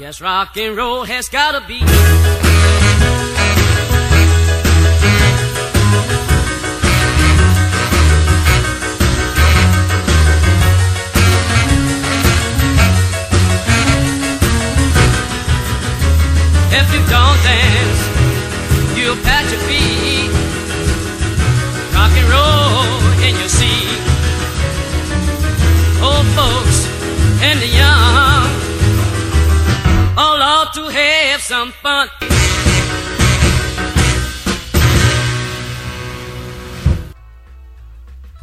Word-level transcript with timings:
Yes, 0.00 0.20
rock 0.20 0.56
and 0.56 0.76
roll 0.76 1.02
has 1.02 1.28
gotta 1.28 1.66
be. 1.66 1.80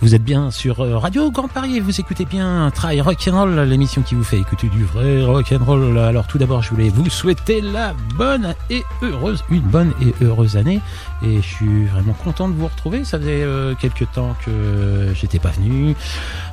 Vous 0.06 0.14
êtes 0.14 0.24
bien 0.24 0.52
sur 0.52 0.82
euh, 0.82 0.98
Radio 0.98 1.32
Grand 1.32 1.48
Paris 1.48 1.80
vous 1.80 2.00
écoutez 2.00 2.26
bien 2.26 2.70
Try 2.70 3.02
Rock'n'Roll, 3.02 3.60
l'émission 3.62 4.04
qui 4.04 4.14
vous 4.14 4.24
fait 4.24 4.38
écouter 4.38 4.68
du 4.68 4.84
vrai 4.84 5.24
rock'n'roll. 5.24 5.98
Alors 5.98 6.28
tout 6.28 6.38
d'abord, 6.38 6.62
je 6.62 6.70
voulais 6.70 6.90
vous 6.90 7.10
souhaiter 7.10 7.60
la 7.60 7.96
bonne 8.16 8.54
et 8.70 8.84
heureuse, 9.02 9.44
une 9.50 9.62
bonne 9.62 9.94
et 10.02 10.14
heureuse 10.24 10.58
année. 10.58 10.80
Et 11.24 11.38
je 11.38 11.48
suis 11.48 11.86
vraiment 11.86 12.14
content 12.14 12.50
de 12.50 12.54
vous 12.54 12.68
retrouver. 12.68 13.04
Ça 13.04 13.18
faisait 13.18 13.42
euh, 13.42 13.74
quelques 13.74 14.12
temps 14.12 14.36
que 14.46 15.12
j'étais 15.16 15.40
pas 15.40 15.50
venu 15.50 15.96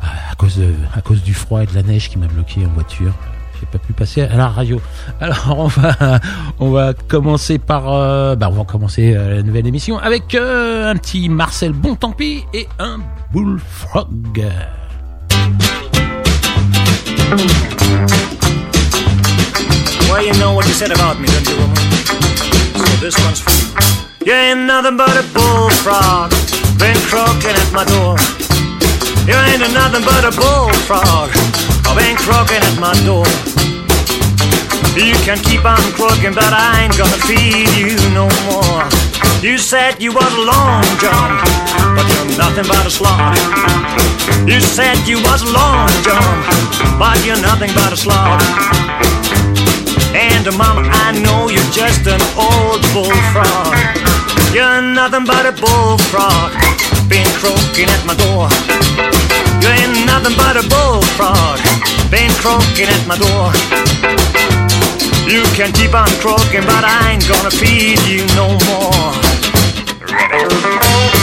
euh, 0.02 0.72
à 0.95 1.02
cause 1.02 1.22
du 1.22 1.34
froid 1.34 1.62
et 1.62 1.66
de 1.66 1.74
la 1.74 1.83
neige 1.83 2.09
qui 2.09 2.19
m'a 2.19 2.28
bloqué 2.28 2.64
en 2.64 2.70
voiture. 2.70 3.12
J'ai 3.62 3.78
pas 3.78 3.78
pu 3.78 3.92
passer 3.92 4.22
à 4.22 4.36
la 4.36 4.48
radio. 4.48 4.80
Alors 5.20 5.54
on 5.56 5.66
va 5.68 6.18
on 6.58 6.72
va 6.72 6.94
commencer 6.94 7.58
par 7.58 7.92
euh, 7.92 8.34
bah 8.34 8.48
on 8.50 8.56
va 8.56 8.64
commencer 8.64 9.14
euh, 9.14 9.36
la 9.36 9.42
nouvelle 9.44 9.69
émission 9.69 9.98
avec 9.98 10.34
euh, 10.34 10.91
un 10.91 10.96
petit 10.96 11.28
Marcel 11.28 11.72
Bontempi 11.72 12.42
et 12.52 12.66
un 12.80 12.98
Bullfrog. 13.32 14.42
Well, 20.10 20.26
you 20.26 20.32
know 20.41 20.54
what 20.54 20.66
you 20.66 20.74
said 20.74 20.91
about 20.91 21.20
me, 21.20 21.28
don't 21.28 21.48
you, 21.48 21.54
woman? 21.54 21.76
So 22.74 22.97
this 23.00 23.16
one's 23.24 23.38
for 23.38 23.52
you. 23.52 24.26
You 24.26 24.32
ain't 24.32 24.66
nothing 24.66 24.97
but 24.97 25.16
a 25.16 25.22
bullfrog, 25.32 26.30
been 26.80 26.97
croaking 27.06 27.54
at 27.54 27.72
my 27.72 27.84
door. 27.84 28.19
You 29.24 29.34
ain't 29.34 29.72
nothing 29.72 30.04
but 30.04 30.24
a 30.24 30.32
bullfrog, 30.34 31.30
I've 31.92 31.98
been 31.98 32.16
croaking 32.16 32.56
at 32.56 32.80
my 32.80 32.96
door. 33.04 33.28
You 34.96 35.12
can 35.28 35.36
keep 35.44 35.60
on 35.60 35.76
croaking, 35.92 36.32
but 36.32 36.48
I 36.48 36.88
ain't 36.88 36.96
gonna 36.96 37.20
feed 37.28 37.68
you 37.76 38.00
no 38.16 38.32
more. 38.48 38.88
You 39.44 39.58
said 39.58 40.00
you 40.00 40.08
was 40.08 40.32
a 40.32 40.40
long 40.40 40.88
john, 41.04 41.36
but 41.92 42.08
you're 42.08 42.32
nothing 42.40 42.64
but 42.64 42.88
a 42.88 42.90
slob. 42.90 43.36
You 44.48 44.64
said 44.64 45.04
you 45.04 45.20
was 45.20 45.44
a 45.44 45.52
long 45.52 45.92
john, 46.00 46.40
but 46.96 47.20
you're 47.28 47.36
nothing 47.44 47.68
but 47.76 47.92
a 47.92 47.98
slob. 48.00 48.40
And 50.16 50.48
mama, 50.56 50.88
I 50.88 51.12
know 51.20 51.52
you're 51.52 51.72
just 51.76 52.08
an 52.08 52.24
old 52.40 52.80
bullfrog. 52.96 53.76
You're 54.56 54.80
nothing 54.80 55.28
but 55.28 55.44
a 55.44 55.52
bullfrog, 55.52 56.56
been 57.12 57.28
croaking 57.36 57.92
at 57.92 58.00
my 58.08 58.16
door. 58.16 58.48
You 59.62 59.68
ain't 59.68 60.06
nothing 60.10 60.34
but 60.34 60.58
a 60.58 60.64
bullfrog, 60.66 61.31
been 62.12 62.30
croaking 62.32 62.92
at 62.92 63.06
my 63.08 63.16
door. 63.16 63.48
You 65.24 65.42
can 65.56 65.72
keep 65.72 65.94
on 65.94 66.10
croaking, 66.20 66.66
but 66.69 66.84
I 66.84 67.12
ain't 67.12 67.27
gonna 67.27 67.50
feed 67.50 67.98
you 68.06 68.27
no 68.36 68.58
more. 68.69 71.22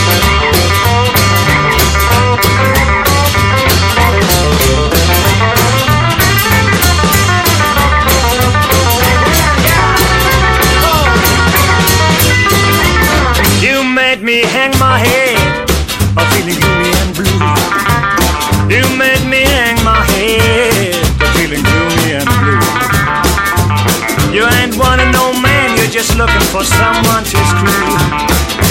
Just 25.99 26.17
looking 26.17 26.47
for 26.55 26.63
someone 26.63 27.25
to 27.25 27.39
screw. 27.51 27.91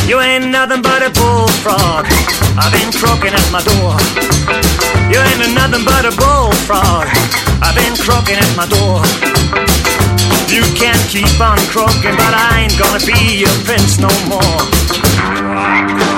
You 0.09 0.19
ain't 0.19 0.49
nothing 0.49 0.81
but 0.81 1.03
a 1.05 1.11
bullfrog, 1.11 2.07
I've 2.57 2.73
been 2.73 2.91
croaking 2.91 3.37
at 3.37 3.49
my 3.53 3.61
door. 3.69 3.93
You 5.13 5.21
ain't 5.21 5.53
nothing 5.53 5.85
but 5.85 6.09
a 6.09 6.13
bullfrog, 6.17 7.05
I've 7.61 7.77
been 7.77 7.93
croaking 8.01 8.41
at 8.41 8.53
my 8.57 8.65
door. 8.65 9.05
You 10.49 10.65
can't 10.73 11.05
keep 11.13 11.37
on 11.39 11.59
croaking, 11.69 12.17
but 12.17 12.33
I 12.33 12.65
ain't 12.65 12.79
gonna 12.81 13.05
be 13.05 13.45
your 13.45 13.57
prince 13.69 13.99
no 14.01 14.09
more. 14.25 16.18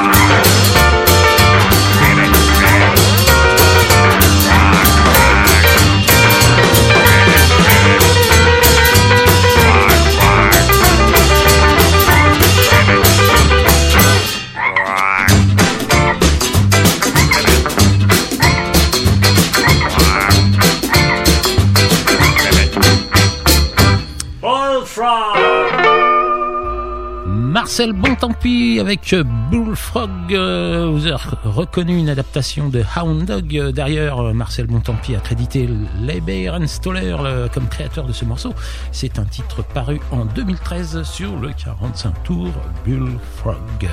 Marcel 27.71 27.93
Bontempi 27.93 28.81
avec 28.81 29.13
euh, 29.13 29.23
Bullfrog. 29.49 30.11
euh, 30.33 30.91
Vous 30.93 31.07
avez 31.07 31.15
reconnu 31.45 31.97
une 31.99 32.09
adaptation 32.09 32.69
de 32.69 32.83
Hound 32.97 33.27
Dog. 33.27 33.57
Euh, 33.57 33.73
euh, 33.79 34.33
Marcel 34.33 34.67
Bontempi 34.67 35.15
a 35.15 35.21
crédité 35.21 35.69
Leiber 36.01 36.51
Stoller 36.67 37.15
comme 37.55 37.69
créateur 37.69 38.07
de 38.07 38.13
ce 38.13 38.25
morceau. 38.25 38.55
C'est 38.91 39.21
un 39.21 39.25
titre 39.25 39.63
paru 39.63 40.01
en 40.11 40.25
2013 40.25 41.05
sur 41.05 41.37
le 41.37 41.51
45 41.53 42.25
tours 42.25 42.51
Bullfrog. 42.85 43.89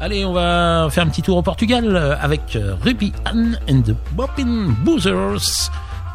Allez, 0.00 0.24
on 0.24 0.32
va 0.32 0.86
faire 0.92 1.02
un 1.02 1.08
petit 1.08 1.22
tour 1.22 1.36
au 1.38 1.42
Portugal 1.42 2.16
avec 2.20 2.56
Ruby 2.82 3.12
Ann 3.24 3.58
and 3.68 3.80
the 3.82 3.96
Boppin' 4.12 4.68
Boozers. 4.84 5.72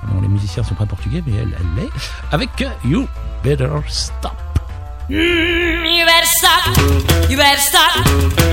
Bon, 0.07 0.21
les 0.21 0.29
musiciens 0.29 0.63
sont 0.63 0.75
pas 0.75 0.85
portugais, 0.85 1.21
mais 1.27 1.33
elle, 1.35 1.53
elle 1.59 1.83
l'est. 1.83 1.91
Avec 2.31 2.66
You 2.85 3.09
Better 3.44 3.67
Stop. 3.89 4.48
Mm, 5.09 5.97
you 5.97 6.05
better 6.05 6.27
stop, 6.27 6.77
you 7.31 7.35
better 7.35 7.59
stop, 7.59 8.05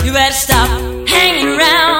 you 0.06 0.10
better 0.10 0.32
stop 0.32 1.06
hanging 1.06 1.48
around. 1.48 1.95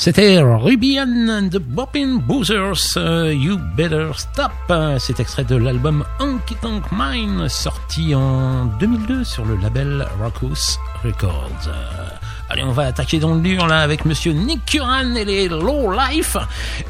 C'était 0.00 0.40
Rubian 0.40 1.28
and 1.28 1.48
the 1.50 1.58
Boppin' 1.58 2.20
Boozers, 2.20 2.96
uh, 2.96 3.32
You 3.34 3.58
Better 3.76 4.10
Stop. 4.16 4.52
C'est 5.00 5.18
extrait 5.18 5.42
de 5.42 5.56
l'album 5.56 6.04
Honky 6.20 6.54
Tonk 6.62 6.84
Mine, 6.92 7.48
sorti 7.48 8.14
en 8.14 8.66
2002 8.78 9.24
sur 9.24 9.44
le 9.44 9.56
label 9.56 10.06
Rockus 10.22 10.78
Records. 11.02 11.66
Euh, 11.66 12.08
allez, 12.48 12.62
on 12.62 12.70
va 12.70 12.84
attaquer 12.84 13.18
dans 13.18 13.34
le 13.34 13.40
dur 13.40 13.66
là 13.66 13.80
avec 13.80 14.04
monsieur 14.04 14.30
Nick 14.30 14.64
Curran 14.66 15.16
et 15.16 15.24
les 15.24 15.48
Low 15.48 15.92
Life. 15.92 16.36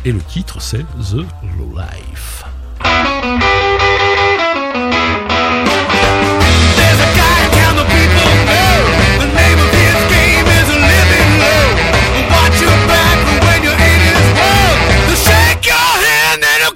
Et 0.04 0.12
le 0.12 0.20
titre 0.20 0.60
c'est 0.60 0.84
The 1.00 1.24
Low 1.56 1.74
Life. 1.78 2.44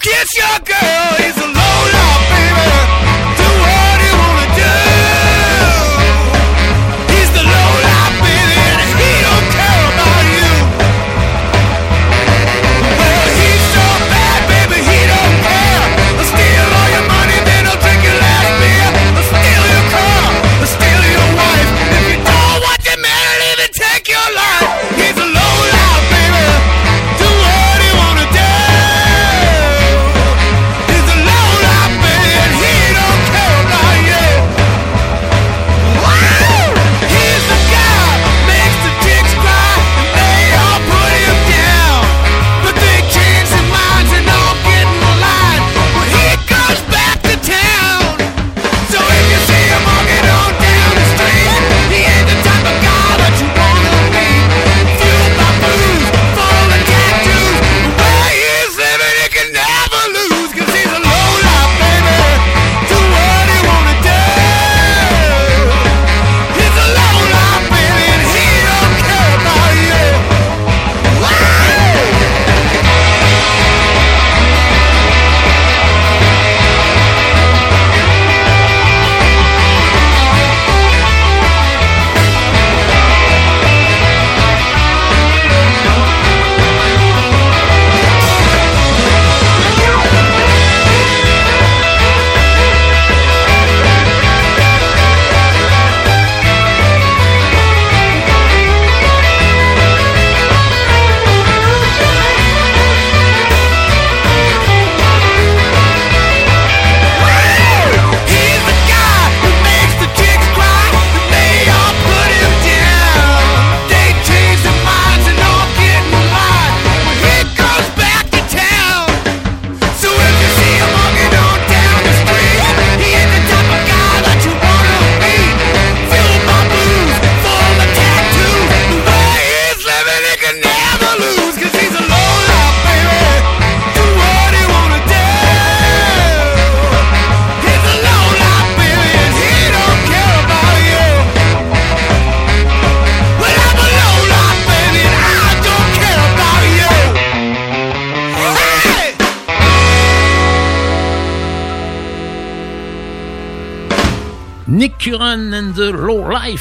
kiss 0.03 0.29
your 0.37 0.59
girl 0.67 1.29
is 1.29 1.42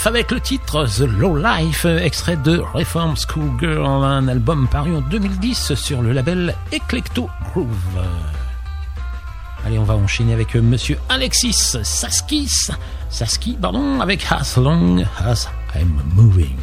Avec 0.03 0.31
le 0.31 0.39
titre 0.39 0.88
The 0.88 1.01
Low 1.01 1.38
Life, 1.38 1.86
extrait 1.86 2.36
de 2.36 2.58
Reform 2.74 3.15
School 3.15 3.51
Girl, 3.60 4.03
un 4.03 4.27
album 4.27 4.67
paru 4.67 4.96
en 4.96 5.01
2010 5.01 5.75
sur 5.75 6.01
le 6.01 6.12
label 6.12 6.55
Eclecto 6.74 7.29
Groove. 7.51 7.67
Allez, 9.63 9.77
on 9.77 9.84
va 9.84 9.93
enchaîner 9.93 10.34
avec 10.34 10.55
euh, 10.55 10.62
monsieur 10.62 10.98
Alexis 11.08 11.53
Saskis, 11.84 12.72
Saski, 13.12 13.55
pardon, 13.62 14.01
avec 14.01 14.25
As 14.31 14.58
Long 14.58 15.03
As 15.24 15.48
I'm 15.75 16.01
Moving. 16.15 16.58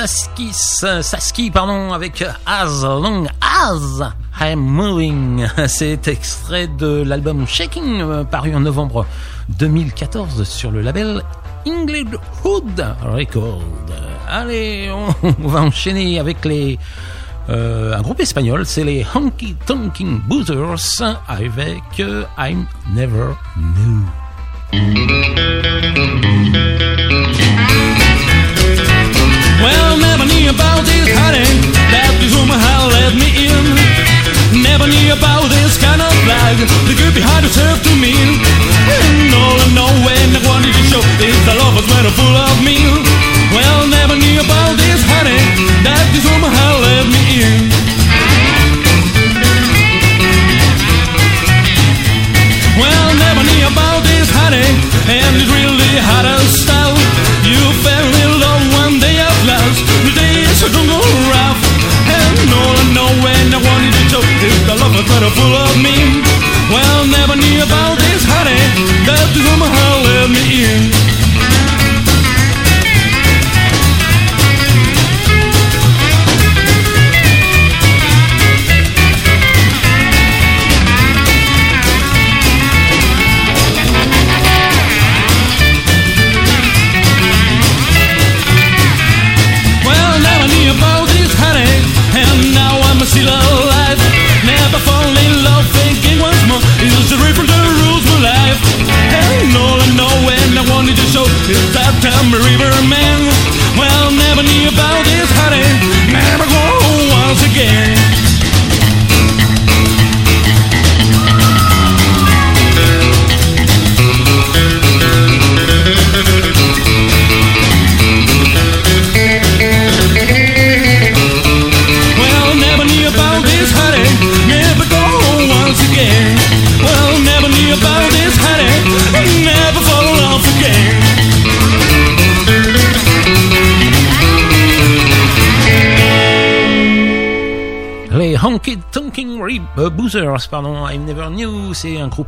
Saskis, 0.00 0.82
Saski, 1.02 1.50
pardon, 1.50 1.92
avec 1.92 2.24
As 2.46 2.84
Long 2.84 3.26
As 3.42 4.14
I'm 4.40 4.58
Moving. 4.58 5.46
C'est 5.68 6.08
extrait 6.08 6.68
de 6.68 7.02
l'album 7.02 7.46
Shaking, 7.46 8.00
euh, 8.00 8.24
paru 8.24 8.54
en 8.54 8.60
novembre 8.60 9.04
2014 9.58 10.48
sur 10.48 10.70
le 10.70 10.80
label 10.80 11.22
Inglewood 11.66 12.82
Record. 13.02 13.60
Allez, 14.26 14.90
on, 15.22 15.48
va 15.48 15.60
enchaîner 15.60 16.18
avec 16.18 16.46
les 16.46 16.78
euh, 17.50 17.94
un 17.94 18.00
groupe 18.00 18.20
espagnol, 18.20 18.64
c'est 18.64 18.84
les 18.84 19.04
Honky 19.14 19.54
Tonking 19.66 20.18
Boozers 20.20 21.18
avec 21.28 21.82
euh, 22.00 22.24
I'm 22.38 22.64
Never 22.94 23.34
Knew. 23.54 24.06
Well, 29.60 30.00
never 30.00 30.24
knew 30.24 30.48
about 30.48 30.88
this 30.88 31.08
honey 31.20 31.44
that 31.92 32.12
this 32.16 32.32
woman 32.32 32.56
had 32.56 32.88
let 32.96 33.12
me 33.12 33.28
in. 33.44 33.64
Never 34.64 34.88
knew 34.88 35.12
about 35.12 35.52
this 35.52 35.76
kind 35.76 36.00
of 36.00 36.12
life 36.24 36.64
the 36.88 36.96
girl 36.96 37.12
behind 37.12 37.44
herself 37.44 37.76
to 37.84 37.92
me. 38.00 38.16
And 38.16 39.28
all 39.36 39.60
I 39.60 39.68
know 39.76 39.90
when 40.00 40.26
I 40.32 40.40
wanted 40.48 40.72
to 40.72 40.84
show 40.88 41.04
is 41.20 41.36
the 41.44 41.54
love 41.60 41.76
was 41.76 41.84
when 41.92 42.08
I'm 42.08 42.14
full 42.16 42.36
of 42.40 42.56
me. 42.64 42.80
Well, 43.52 43.84
never 43.84 44.16
knew 44.16 44.40
about 44.40 44.80
this 44.80 45.04
honey 45.04 45.40
that 45.84 46.04
this 46.16 46.24
woman 46.24 46.48
had 46.48 46.74
let 46.80 47.04
me 47.12 47.20
in. 47.44 47.60
Well, 52.80 53.08
never 53.12 53.44
knew 53.44 53.64
about 53.68 54.00
this 54.08 54.28
honey, 54.32 54.64
and 55.04 55.36
it's 55.36 55.52
really 55.52 55.92
hard 56.00 56.24
to 56.24 56.48
style. 56.48 56.79
Know 62.94 63.06
when 63.22 63.54
I 63.54 63.60
wanted 63.62 63.92
to 63.94 64.04
talk 64.10 64.26
is 64.42 64.56
the 64.66 64.74
love 64.74 64.94
was 64.94 65.06
better 65.06 65.30
full 65.30 65.54
of 65.54 65.74
me. 65.78 65.94
Well, 66.70 67.06
never 67.06 67.36
knew 67.36 67.62
about 67.62 67.98
this 67.98 68.22
honey, 68.26 68.58
that 69.06 69.26
this 69.34 69.44
woman 69.50 69.70
had 69.70 69.96
let 70.06 70.26
me 70.30 70.42
in. 70.64 70.99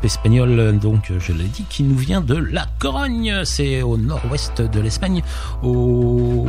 Espagnol, 0.03 0.79
donc 0.79 1.13
je 1.19 1.33
l'ai 1.33 1.45
dit, 1.45 1.65
qui 1.69 1.83
nous 1.83 1.97
vient 1.97 2.21
de 2.21 2.35
La 2.35 2.67
Corogne, 2.79 3.43
c'est 3.45 3.83
au 3.83 3.97
nord-ouest 3.97 4.63
de 4.63 4.81
l'Espagne, 4.81 5.23
au, 5.63 6.47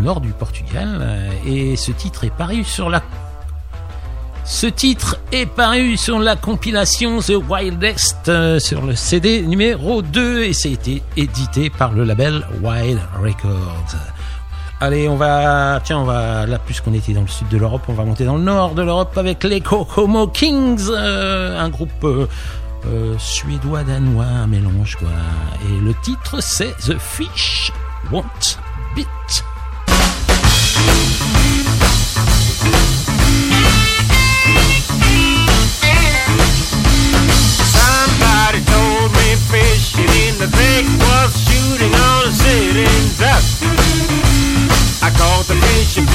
nord 0.00 0.20
du 0.20 0.30
Portugal, 0.30 1.30
et 1.46 1.76
ce 1.76 1.92
titre 1.92 2.24
est 2.24 2.34
paru 2.34 2.64
sur 2.64 2.90
la 2.90 3.02
ce 4.44 4.66
titre 4.66 5.18
est 5.30 5.46
paru 5.46 5.96
sur 5.96 6.18
la 6.18 6.34
compilation 6.34 7.20
The 7.20 7.34
Wildest 7.48 8.28
euh, 8.28 8.58
sur 8.58 8.84
le 8.84 8.96
CD 8.96 9.40
numéro 9.42 10.02
2 10.02 10.42
et 10.42 10.50
été 10.50 11.00
édité 11.16 11.70
par 11.70 11.92
le 11.92 12.02
label 12.02 12.44
Wild 12.60 12.98
Records. 13.22 13.94
Allez, 14.84 15.08
on 15.08 15.14
va, 15.14 15.80
tiens, 15.84 15.98
on 15.98 16.04
va, 16.04 16.44
là, 16.44 16.58
puisqu'on 16.58 16.92
était 16.92 17.12
dans 17.12 17.20
le 17.20 17.28
sud 17.28 17.46
de 17.48 17.56
l'Europe, 17.56 17.82
on 17.86 17.92
va 17.92 18.04
monter 18.04 18.24
dans 18.24 18.34
le 18.34 18.42
nord 18.42 18.74
de 18.74 18.82
l'Europe 18.82 19.16
avec 19.16 19.44
les 19.44 19.60
Kokomo 19.60 20.26
Kings, 20.26 20.88
euh, 20.90 21.56
un 21.56 21.68
groupe 21.68 22.02
euh, 22.02 22.26
euh, 22.88 23.14
suédois-danois, 23.16 24.24
un 24.24 24.48
mélange, 24.48 24.96
quoi. 24.96 25.06
Et 25.70 25.80
le 25.80 25.94
titre, 26.02 26.42
c'est 26.42 26.76
The 26.78 26.98
Fish 26.98 27.70
Won't 28.10 28.58
Bit. 28.96 29.44
I 45.04 45.10
caught 45.10 45.46
the 45.48 45.56
fish 45.56 45.98
and 45.98 46.06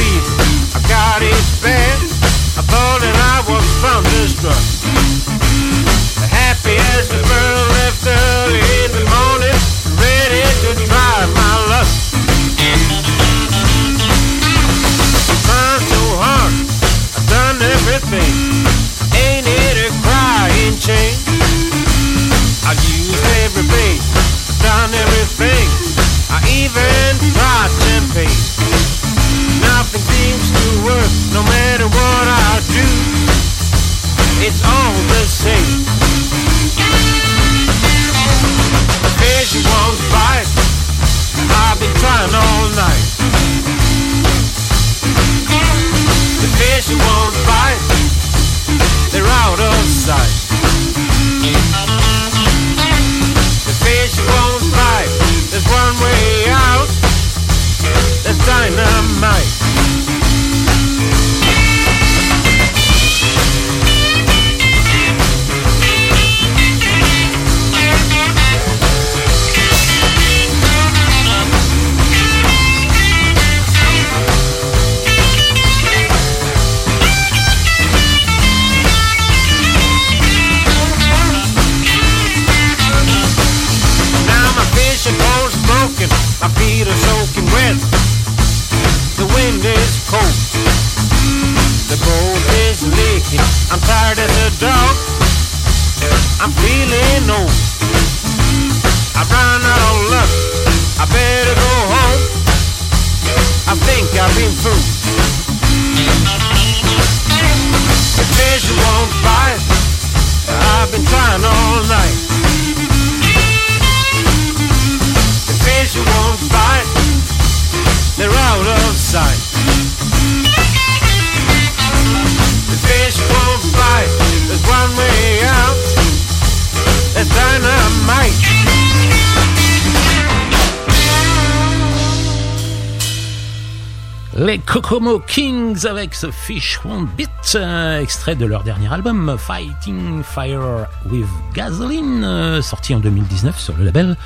Kokomo 134.67 135.19
Kings 135.19 135.85
avec 135.87 136.13
ce 136.13 136.29
Fish 136.29 136.79
Won't 136.83 137.07
Bit, 137.15 137.29
euh, 137.55 138.01
extrait 138.01 138.35
de 138.35 138.45
leur 138.45 138.63
dernier 138.63 138.91
album 138.93 139.37
Fighting 139.39 140.21
Fire 140.23 140.87
with 141.09 141.25
Gasoline, 141.53 142.23
euh, 142.25 142.61
sorti 142.61 142.93
en 142.93 142.99
2019 142.99 143.57
sur 143.57 143.77
le 143.77 143.85
label 143.85 144.17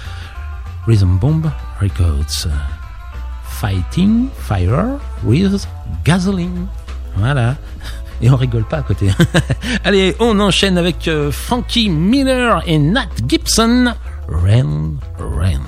Rhythm 0.87 1.19
Bomb 1.19 1.51
Records. 1.79 2.47
Fighting 3.43 4.29
Fire 4.39 4.97
with 5.23 5.67
Gasoline. 6.03 6.65
Voilà. 7.17 7.55
Et 8.21 8.29
on 8.31 8.35
rigole 8.35 8.65
pas 8.65 8.77
à 8.77 8.81
côté. 8.81 9.11
Allez, 9.83 10.15
on 10.19 10.39
enchaîne 10.39 10.79
avec 10.79 11.07
euh, 11.07 11.31
Frankie 11.31 11.89
Miller 11.89 12.63
et 12.65 12.79
Nat 12.79 13.09
Gibson. 13.27 13.93
Rain, 14.27 14.93
Rain. 15.19 15.61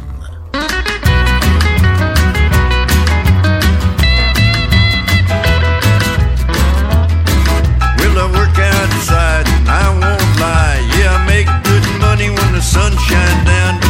Money 12.24 12.36
when 12.42 12.54
the 12.54 12.62
sun 12.62 12.92
shines 12.98 13.46
down, 13.46 13.83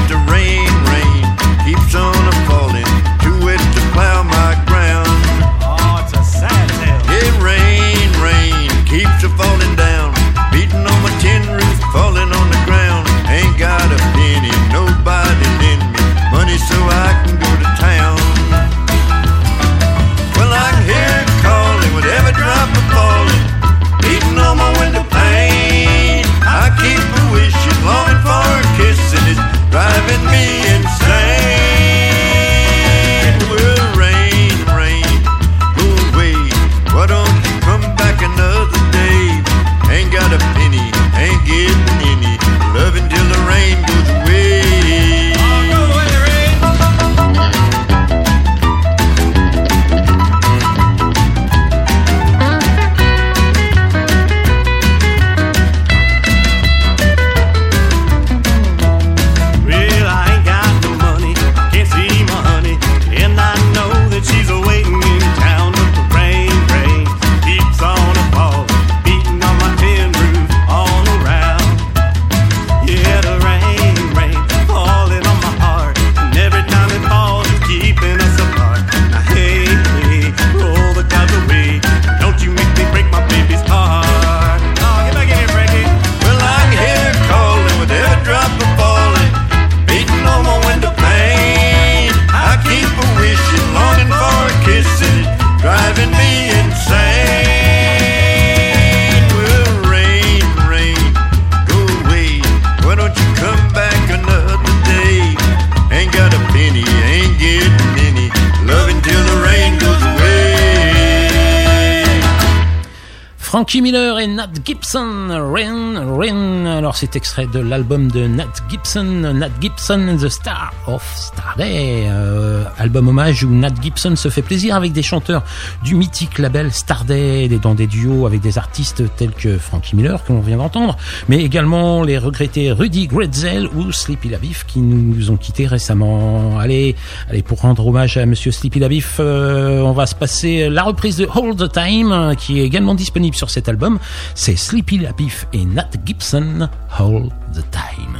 Miller 113.83 114.17
et 114.19 114.27
Nat 114.43 114.60
Gibson, 114.65 115.29
Rain, 115.29 116.17
Rain. 116.17 116.65
Alors 116.65 116.97
c'est 116.97 117.15
extrait 117.15 117.47
de 117.47 117.60
l'album 117.60 118.12
de 118.12 118.27
Nat 118.27 118.51
Gibson, 118.69 119.06
Nat 119.06 119.51
Gibson 119.62 120.17
the 120.19 120.27
Star 120.27 120.73
of 120.86 121.01
Starday, 121.15 122.08
euh, 122.08 122.65
album 122.77 123.08
hommage 123.08 123.45
où 123.45 123.49
Nat 123.49 123.71
Gibson 123.82 124.17
se 124.17 124.27
fait 124.27 124.41
plaisir 124.41 124.75
avec 124.75 124.91
des 124.91 125.01
chanteurs 125.01 125.43
du 125.86 125.95
mythique 125.95 126.39
label 126.39 126.73
Starday, 126.73 127.47
dans 127.47 127.73
des 127.73 127.88
duos 127.88 128.25
avec 128.25 128.41
des 128.41 128.58
artistes 128.58 129.03
tels 129.15 129.32
que 129.32 129.58
Frankie 129.58 129.95
Miller 129.95 130.21
que 130.25 130.34
l'on 130.34 130.41
vient 130.41 130.58
d'entendre, 130.58 130.97
mais 131.29 131.41
également 131.41 132.03
les 132.03 132.17
regrettés 132.17 132.73
Rudy 132.73 133.08
Gretzel 133.08 133.69
ou 133.73 133.93
Sleepy 133.93 134.27
Labif 134.27 134.65
qui 134.65 134.82
nous 134.82 135.32
ont 135.32 135.38
quittés 135.38 135.67
récemment. 135.67 136.60
Allez, 136.60 136.97
allez 137.29 137.43
pour 137.43 137.62
rendre 137.62 137.88
hommage 137.88 138.17
à 138.17 138.25
Monsieur 138.25 138.51
Sleepy 138.51 138.79
Labif, 138.79 139.21
euh, 139.21 139.79
on 139.79 139.93
va 139.93 140.06
se 140.06 140.15
passer 140.15 140.67
la 140.67 140.84
reprise 140.84 141.15
de 141.15 141.29
All 141.34 141.56
the 141.56 141.71
Time 141.71 142.36
qui 142.38 142.60
est 142.60 142.65
également 142.65 142.93
disponible 142.93 143.38
sur 143.38 143.49
cet 143.49 143.69
album. 143.69 143.99
C'est 144.35 144.55
Sleepy 144.55 144.97
Labif 144.97 145.47
et 145.53 145.65
Nat 145.65 145.89
Gibson, 146.05 146.67
All 146.99 147.29
the 147.53 147.63
Time. 147.71 148.19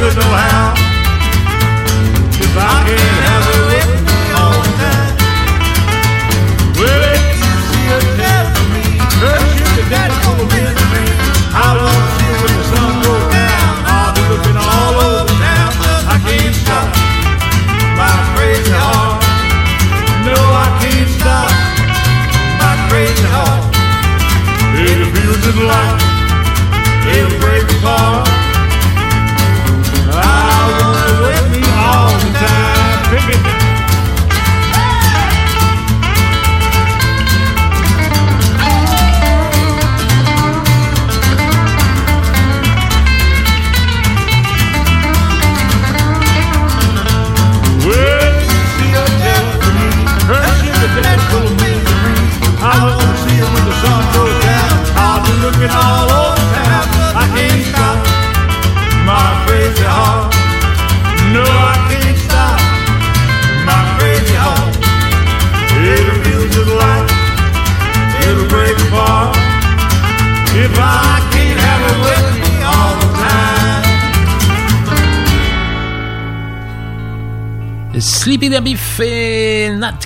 Good 0.00 0.29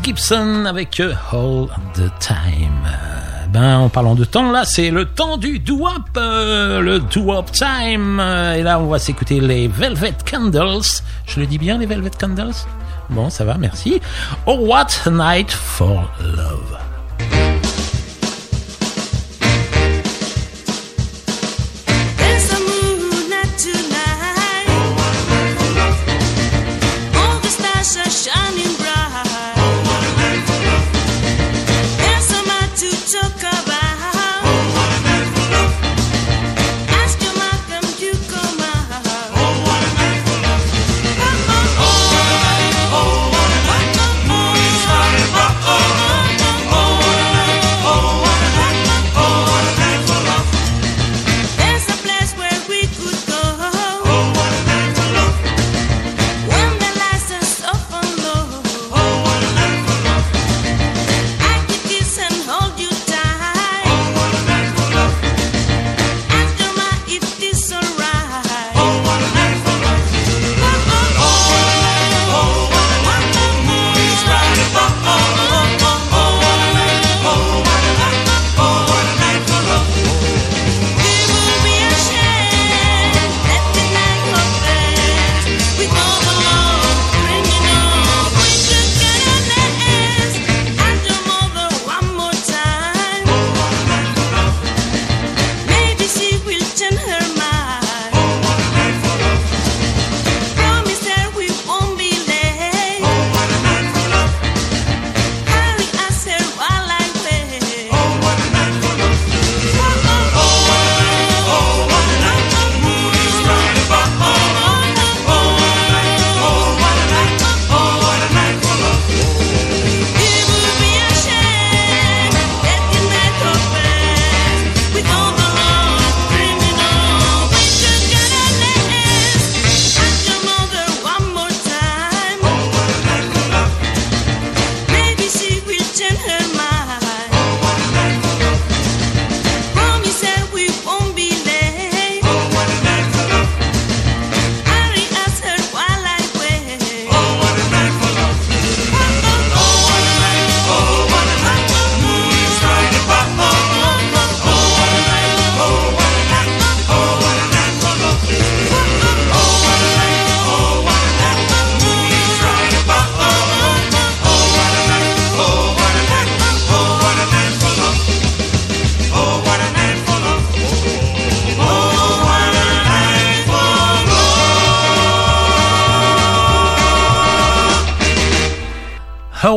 Gibson 0.02 0.64
avec 0.66 1.00
euh, 1.00 1.14
All 1.32 1.68
the 1.94 2.10
Time. 2.18 2.86
Ben, 3.48 3.78
en 3.78 3.88
parlant 3.88 4.14
de 4.14 4.24
temps, 4.24 4.50
là, 4.50 4.64
c'est 4.64 4.90
le 4.90 5.04
temps 5.04 5.36
du 5.36 5.58
doo-wop, 5.58 6.16
euh, 6.16 6.80
le 6.80 6.98
doo-wop 6.98 7.52
time. 7.52 8.20
Et 8.20 8.62
là, 8.62 8.80
on 8.80 8.86
va 8.86 8.98
s'écouter 8.98 9.40
les 9.40 9.68
Velvet 9.68 10.14
Candles. 10.28 11.02
Je 11.26 11.40
le 11.40 11.46
dis 11.46 11.58
bien, 11.58 11.78
les 11.78 11.86
Velvet 11.86 12.10
Candles? 12.18 12.54
Bon, 13.10 13.30
ça 13.30 13.44
va, 13.44 13.56
merci. 13.56 14.00
Oh, 14.46 14.56
what 14.60 14.88
a 15.06 15.10
night 15.10 15.52
for 15.52 16.10
love. 16.20 16.83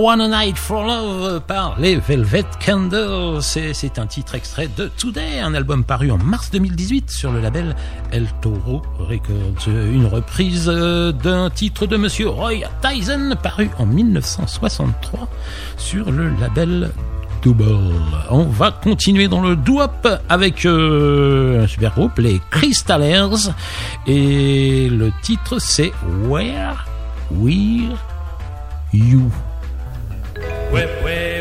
One 0.08 0.26
Night 0.32 0.58
for 0.58 0.86
Love 0.86 1.42
par 1.42 1.78
les 1.78 1.98
Velvet 1.98 2.46
Candles. 2.66 3.42
C'est 3.42 4.00
un 4.00 4.08
titre 4.08 4.36
extrait 4.36 4.70
de 4.70 4.88
Today, 4.88 5.42
un 5.42 5.54
album 5.54 5.84
paru 5.84 6.12
en 6.12 6.18
mars 6.18 6.50
2018 6.50 7.12
sur 7.12 7.34
le 7.34 7.42
label 7.42 7.76
El 8.14 8.26
Toro 8.42 8.84
Records. 9.00 9.68
Une 9.68 10.06
reprise 10.06 10.70
euh, 10.70 11.12
d'un 11.12 11.50
titre 11.50 11.88
de 11.88 11.98
Monsieur 11.98 12.30
Roy 12.30 12.60
Tyson 12.82 13.36
paru 13.44 13.70
en 13.80 13.86
1963 13.86 15.28
sur 15.76 16.10
le 16.10 16.30
label 16.40 16.94
Double. 17.42 17.66
on 18.30 18.46
va 18.46 18.72
continuer 18.72 19.28
dans 19.28 19.42
le 19.42 19.58
doo-wop 19.58 20.08
avec 20.30 20.66
euh, 20.66 21.66
un 21.66 21.68
super 21.68 21.94
groupe, 21.94 22.18
les 22.20 22.40
Crystallers. 22.50 23.52
Et 24.06 24.88
le 24.90 25.12
titre, 25.22 25.60
c'est 25.60 25.92
Where 26.30 26.88
We're 27.30 27.98
You. 28.94 29.30
Whip, 30.72 31.04
whip. 31.04 31.37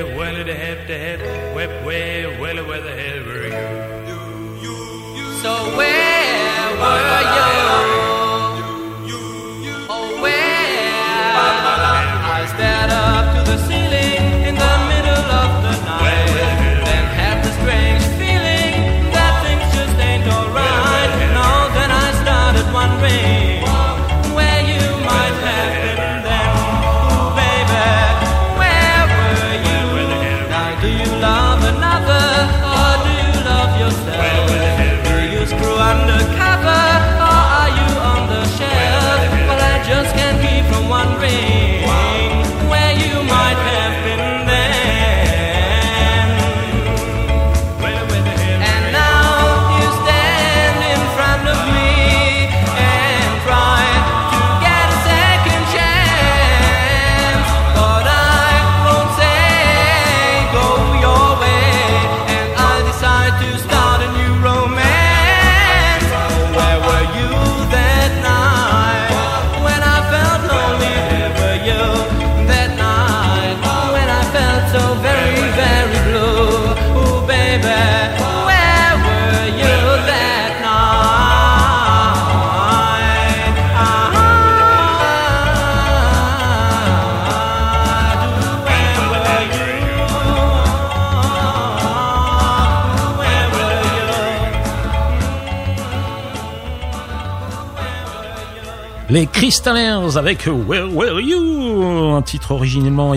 Les 99.17 99.27
Crystallers 99.27 100.19
avec 100.19 100.47
Where 100.47 100.95
Were 100.95 101.23
You? 101.23 102.15
Un 102.15 102.21
titre 102.21 102.51
originellement... 102.51 103.15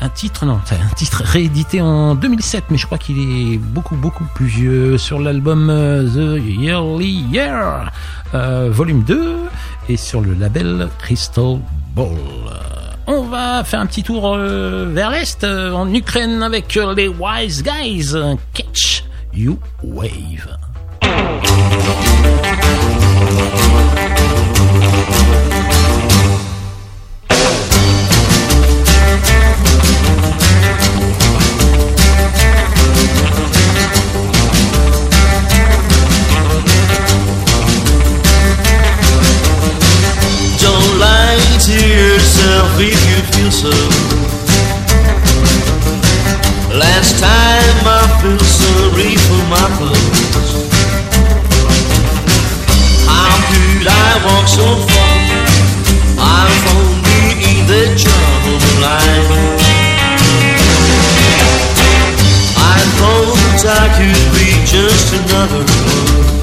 Un 0.00 0.08
titre, 0.08 0.46
non, 0.46 0.54
un 0.54 0.94
titre 0.94 1.22
réédité 1.22 1.82
en 1.82 2.14
2007, 2.14 2.64
mais 2.70 2.78
je 2.78 2.86
crois 2.86 2.96
qu'il 2.96 3.18
est 3.18 3.58
beaucoup, 3.58 3.94
beaucoup 3.94 4.24
plus 4.34 4.46
vieux 4.46 4.96
sur 4.96 5.20
l'album 5.20 5.68
euh, 5.68 6.08
The 6.08 6.42
Yearly 6.42 7.26
Year, 7.30 7.92
euh, 8.32 8.70
volume 8.72 9.02
2, 9.02 9.36
et 9.90 9.98
sur 9.98 10.22
le 10.22 10.32
label 10.32 10.88
Crystal 10.98 11.58
Ball. 11.94 12.16
On 13.06 13.24
va 13.24 13.64
faire 13.64 13.80
un 13.80 13.86
petit 13.86 14.02
tour 14.02 14.32
euh, 14.34 14.86
vers 14.90 15.10
l'Est, 15.10 15.44
en 15.44 15.92
Ukraine, 15.92 16.42
avec 16.42 16.74
les 16.96 17.08
Wise 17.08 17.62
Guys, 17.62 18.14
Catch 18.54 19.04
You 19.34 19.58
Wave. 19.82 20.56
Don't 40.64 40.98
lie 40.98 41.38
to 41.66 41.72
yourself 41.72 42.80
if 42.80 43.00
you 43.08 43.18
feel 43.32 43.50
so. 43.50 43.72
Last 46.74 47.20
time 47.20 47.86
I 47.86 48.02
felt 48.20 48.40
sorry 48.40 49.16
for 49.26 49.42
my 49.48 49.66
clothes. 49.76 50.50
How 53.06 53.32
could 53.48 53.86
I 53.86 54.10
walk 54.26 54.46
so 54.48 54.66
far? 54.90 55.14
I'm 56.18 56.64
only 56.76 57.24
in 57.50 57.66
the 57.66 57.84
trouble 57.96 58.58
line. 58.82 59.63
Thought 63.54 63.78
I 63.78 63.86
could 63.94 64.24
be 64.34 64.50
just 64.66 65.14
another 65.14 65.62
one 65.62 66.34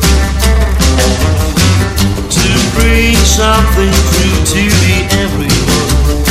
to 2.31 2.47
bring 2.79 3.15
something 3.27 3.91
through 3.91 4.39
to 4.55 4.63
the 4.63 4.95
everyone. 5.19 6.23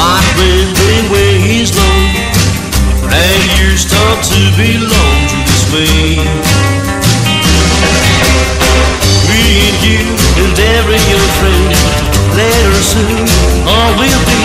But 0.00 0.24
when 0.40 0.64
the 0.80 0.96
way 1.12 1.60
is 1.60 1.76
long 1.76 2.08
and 3.12 3.42
you 3.60 3.76
start 3.76 4.18
to 4.32 4.40
belong 4.56 5.18
to 5.28 5.38
this 5.44 5.64
way, 5.68 6.16
me 9.28 9.44
and 9.68 9.78
you 9.84 10.04
and 10.40 10.56
every 10.78 11.00
your 11.12 11.28
friend, 11.36 11.76
later 12.32 12.80
soon 12.80 13.28
all 13.68 13.92
will 14.00 14.22
be 14.24 14.37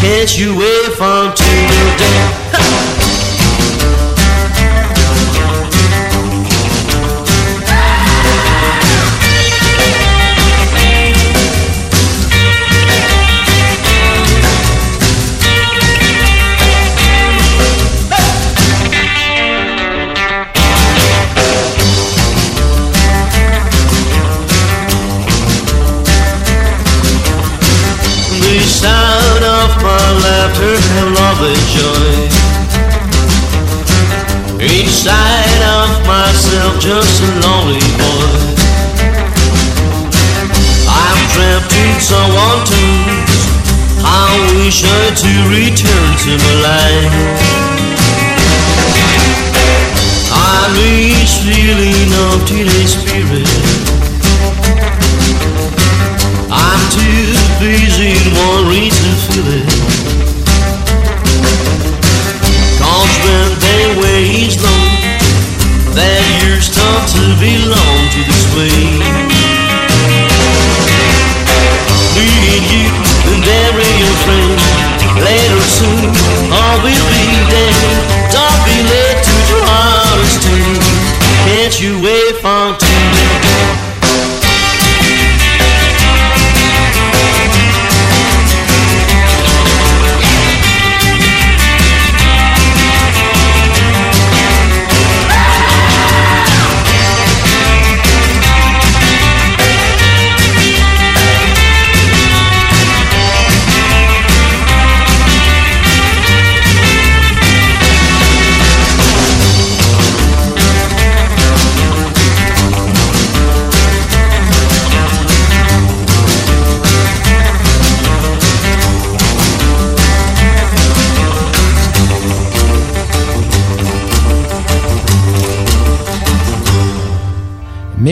Can't 0.00 0.38
you 0.38 0.56
wait 0.56 0.92
from 0.96 1.34
till 1.34 1.46
you're 1.46 1.96
dead? 1.98 2.29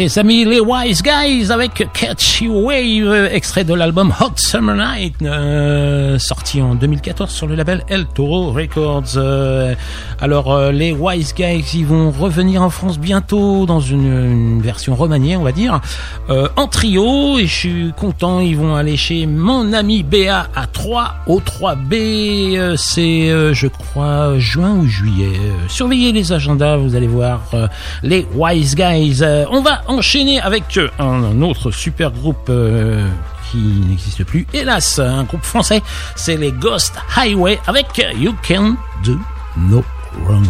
Mes 0.08 0.18
amis, 0.18 0.46
les 0.46 0.60
Wise 0.60 1.02
Guys 1.02 1.50
avec 1.52 1.86
Catch 1.92 2.40
You 2.40 2.66
Wave, 2.66 3.28
extrait 3.30 3.64
de 3.64 3.74
l'album 3.74 4.10
Hot 4.18 4.32
Summer 4.36 4.74
Night, 4.74 5.16
euh, 5.20 6.18
sorti 6.18 6.62
en 6.62 6.74
2014 6.76 7.30
sur 7.30 7.46
le 7.46 7.54
label 7.54 7.84
El 7.90 8.06
Toro 8.06 8.50
Records. 8.52 9.16
Euh, 9.16 9.74
alors, 10.18 10.54
euh, 10.54 10.72
les 10.72 10.92
Wise 10.92 11.34
Guys, 11.34 11.72
ils 11.74 11.84
vont 11.84 12.10
revenir 12.10 12.62
en 12.62 12.70
France 12.70 12.98
bientôt 12.98 13.66
dans 13.66 13.80
une, 13.80 14.62
version 14.62 14.94
remaniée, 14.94 15.36
on 15.36 15.42
va 15.42 15.52
dire, 15.52 15.78
en 16.28 16.66
trio. 16.68 17.38
Et 17.38 17.46
je 17.46 17.54
suis 17.54 17.92
content, 17.94 18.40
ils 18.40 18.56
vont 18.56 18.76
aller 18.76 18.96
chez 18.96 19.26
mon 19.26 19.74
ami 19.74 20.04
BA 20.04 20.48
à 20.56 20.66
3 20.66 21.16
au 21.26 21.40
3B. 21.40 22.56
euh, 22.56 22.76
C'est, 22.78 23.28
je 23.52 23.66
crois, 23.66 24.38
juin 24.38 24.72
ou 24.76 24.86
juillet. 24.86 25.38
Surveillez 25.68 26.12
les 26.12 26.32
agendas, 26.32 26.78
vous 26.78 26.96
allez 26.96 27.06
voir 27.06 27.42
les 28.02 28.26
Wise 28.34 28.74
Guys. 28.74 29.22
Enchaîner 29.98 30.40
avec 30.40 30.76
euh, 30.76 30.88
un, 30.98 31.42
autre 31.42 31.70
super 31.70 32.10
groupe. 32.10 32.48
euh, 32.48 33.06
qui 33.50 33.56
n'existe 33.56 34.24
plus, 34.24 34.46
hélas, 34.52 34.98
un 34.98 35.24
groupe 35.24 35.42
français, 35.42 35.82
c'est 36.14 36.36
les 36.36 36.52
Ghost 36.52 36.92
Highway 37.16 37.58
avec 37.66 37.86
You 38.18 38.34
Can 38.46 38.76
Do 39.02 39.18
No 39.56 39.82
Wrong. 40.26 40.44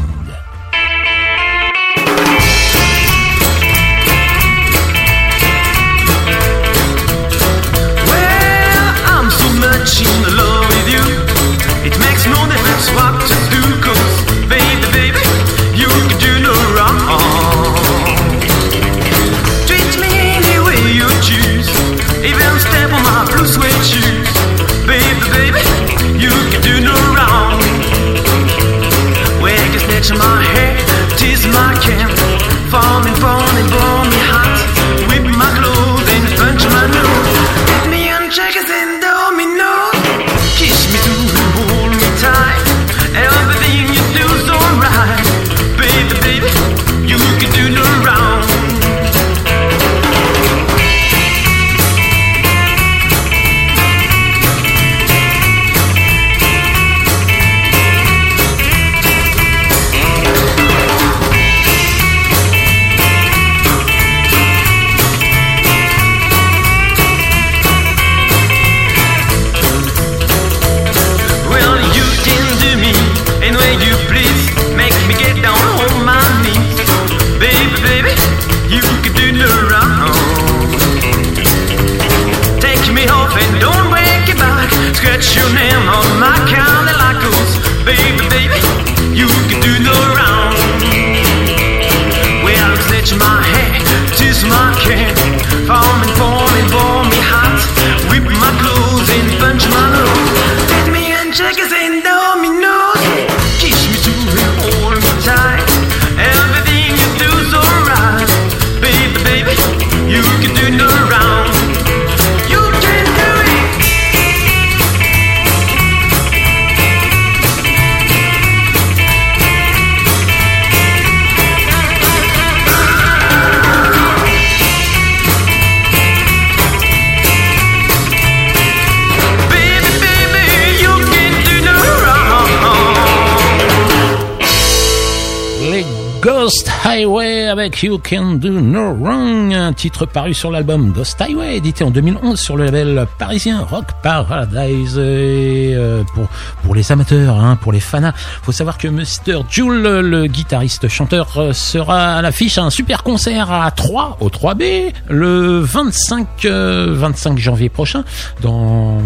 You 137.82 137.98
Can 137.98 138.34
Do 138.34 138.60
No 138.60 138.92
Wrong, 138.94 139.52
un 139.54 139.72
titre 139.72 140.04
paru 140.06 140.34
sur 140.34 140.50
l'album 140.50 140.90
Ghost 140.92 141.20
Highway, 141.20 141.56
édité 141.56 141.84
en 141.84 141.90
2011 141.90 142.38
sur 142.38 142.56
le 142.56 142.64
label 142.64 143.06
parisien 143.18 143.62
Rock 143.62 143.86
Paradise. 144.02 144.94
Euh, 144.96 146.02
pour, 146.14 146.26
pour 146.62 146.74
les 146.74 146.90
amateurs, 146.90 147.38
hein, 147.38 147.56
pour 147.56 147.72
les 147.72 147.80
fanas, 147.80 148.12
faut 148.42 148.52
savoir 148.52 148.78
que 148.78 148.88
Mr. 148.88 149.42
Jules, 149.48 149.82
le 149.82 150.26
guitariste 150.26 150.88
chanteur, 150.88 151.28
euh, 151.36 151.52
sera 151.52 152.16
à 152.16 152.22
l'affiche 152.22 152.58
à 152.58 152.64
un 152.64 152.70
super 152.70 153.02
concert 153.02 153.52
à 153.52 153.70
3 153.70 154.18
au 154.20 154.28
3B 154.28 154.92
le 155.08 155.60
25, 155.60 156.26
euh, 156.46 156.94
25 156.96 157.38
janvier 157.38 157.68
prochain 157.68 158.04
dans, 158.40 158.98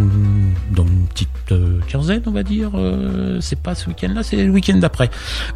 dans 0.70 0.84
une 0.84 1.06
petite 1.08 1.41
euh, 1.52 1.80
quinzaine, 1.88 2.22
on 2.26 2.30
va 2.30 2.42
dire. 2.42 2.70
Euh, 2.74 3.38
c'est 3.40 3.58
pas 3.60 3.74
ce 3.74 3.88
week-end-là, 3.88 4.22
c'est 4.22 4.36
le 4.36 4.50
week-end 4.50 4.76
d'après. 4.78 5.10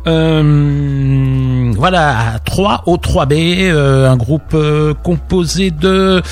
Euh, 0.06 1.72
voilà, 1.76 2.34
à 2.34 2.38
3 2.38 2.82
au 2.86 2.96
3B, 2.96 3.68
euh, 3.70 4.08
un 4.10 4.16
groupe 4.16 4.56
composé 5.02 5.70
de 5.70 6.22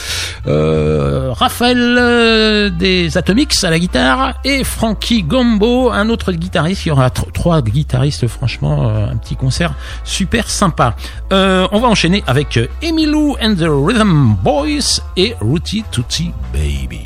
Raphaël 1.33 2.73
des 2.79 3.17
Atomics 3.19 3.65
à 3.65 3.71
la 3.71 3.79
guitare 3.79 4.35
et 4.45 4.65
Frankie 4.65 5.23
Gombo, 5.23 5.91
un 5.91 6.09
autre 6.09 6.33
guitariste. 6.33 6.87
Il 6.87 6.89
y 6.89 6.93
aura 6.93 7.09
tr- 7.09 7.31
trois 7.33 7.63
guitaristes, 7.63 8.27
franchement, 8.27 8.89
un 8.89 9.17
petit 9.17 9.37
concert 9.37 9.75
super 10.05 10.49
sympa. 10.51 10.97
On 11.31 11.79
va 11.81 11.89
enchaîner 11.89 12.23
avec 12.27 12.59
Emilou 12.83 13.37
and 13.43 13.55
the 13.57 13.67
Rhythm 13.69 14.35
Boys 14.43 15.01
et 15.17 15.35
Rooty 15.41 15.85
Tooty 15.91 16.31
Baby. 16.53 17.01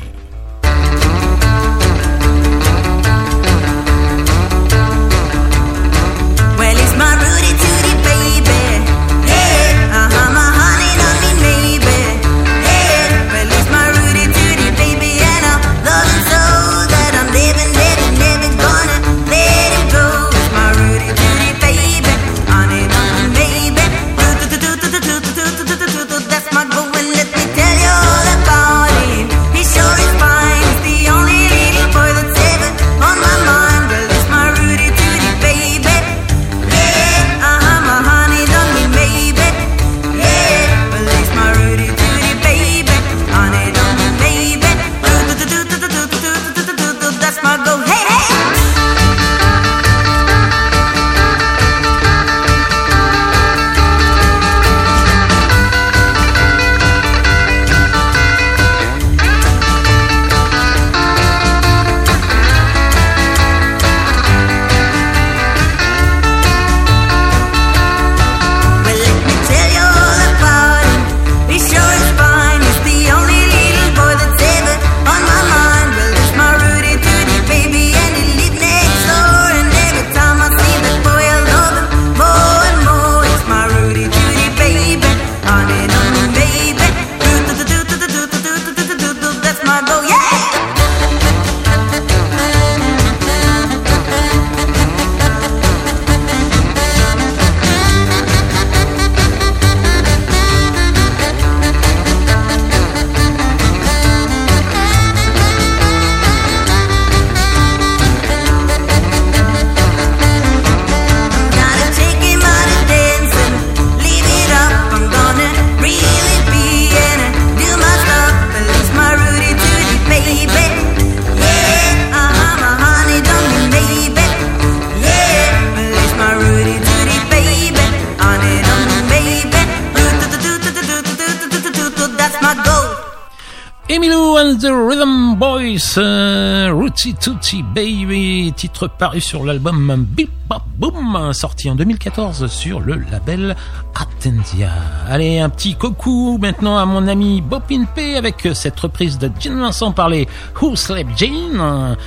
Boys, 135.95 136.03
euh, 136.03 136.89
Tooty 137.19 137.63
Baby, 137.63 138.53
titre 138.55 138.87
paru 138.87 139.21
sur 139.21 139.43
l'album 139.43 140.05
Bip 140.07 140.29
Bop 140.47 140.61
Boom, 140.77 141.33
sorti 141.33 141.69
en 141.69 141.75
2014 141.75 142.47
sur 142.47 142.79
le 142.79 142.95
label 143.11 143.55
Attentia. 143.95 144.69
Allez, 145.07 145.39
un 145.39 145.49
petit 145.49 145.75
coucou 145.75 146.37
maintenant 146.39 146.77
à 146.77 146.85
mon 146.85 147.07
ami 147.07 147.41
Bopin 147.41 147.85
P 147.85 148.17
avec 148.17 148.47
cette 148.53 148.79
reprise 148.79 149.17
de 149.17 149.31
Gene 149.39 149.59
Vincent 149.59 149.91
par 149.91 150.09
les 150.09 150.27
Who 150.61 150.75
Slept 150.75 151.17
Jane. 151.17 151.97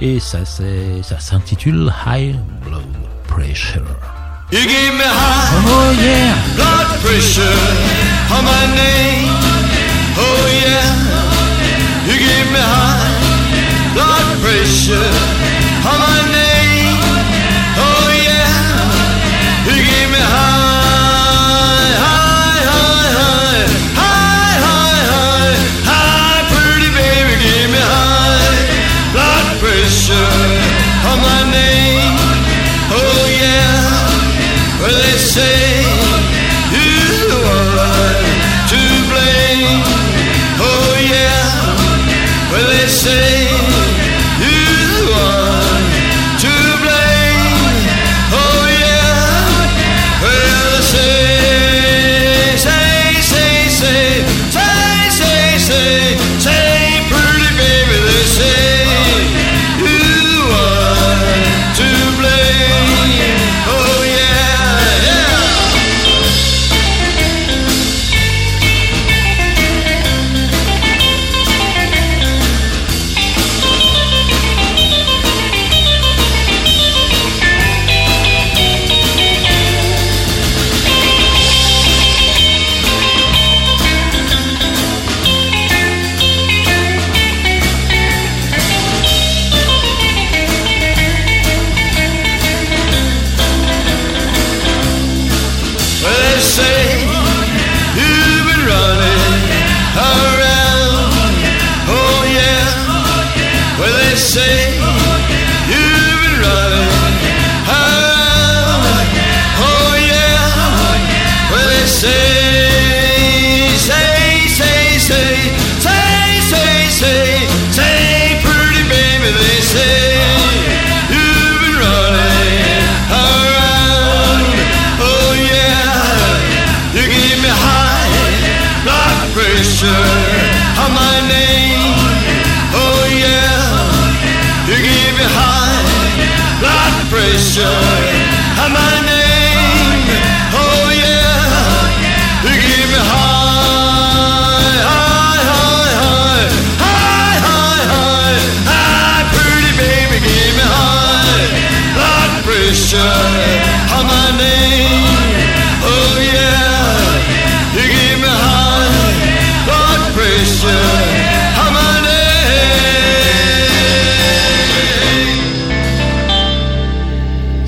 Et 0.00 0.20
ça, 0.20 0.44
c'est, 0.44 1.02
ça 1.02 1.18
s'intitule 1.18 1.92
High 2.06 2.36
Blood 2.66 2.82
Pressure. 3.28 3.82
You 4.50 4.60
gave 4.60 4.94
me 4.94 5.04
high 5.04 5.64
Oh 5.66 5.92
yeah! 5.98 6.34
blood 6.56 7.00
pressure 7.00 7.42
on 8.30 8.44
my 8.44 8.66
name? 8.76 9.30
Oh 10.18 10.46
yeah. 10.66 11.12
You 12.04 12.18
gave 12.18 12.52
me 12.52 12.58
high 12.58 13.01
pressure 14.52 15.51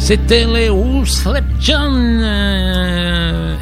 C'était 0.05 0.45
les 0.45 0.69
Who 0.69 1.07
Slept 1.07 1.47
euh, 1.71 3.57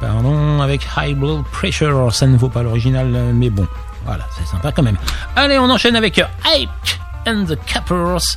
pardon, 0.00 0.60
avec 0.60 0.86
High 0.96 1.18
Blood 1.18 1.42
Pressure. 1.50 2.14
Ça 2.14 2.28
ne 2.28 2.36
vaut 2.36 2.48
pas 2.48 2.62
l'original, 2.62 3.08
mais 3.34 3.50
bon, 3.50 3.66
voilà, 4.04 4.28
c'est 4.38 4.46
sympa 4.46 4.70
quand 4.70 4.84
même. 4.84 4.96
Allez, 5.34 5.58
on 5.58 5.68
enchaîne 5.68 5.96
avec 5.96 6.18
Ike 6.44 7.00
and 7.26 7.46
the 7.48 7.58
Cappers, 7.66 8.36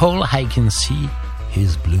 All 0.00 0.24
I 0.32 0.46
Can 0.46 0.70
See 0.70 1.10
Is 1.54 1.76
Blue. 1.84 1.98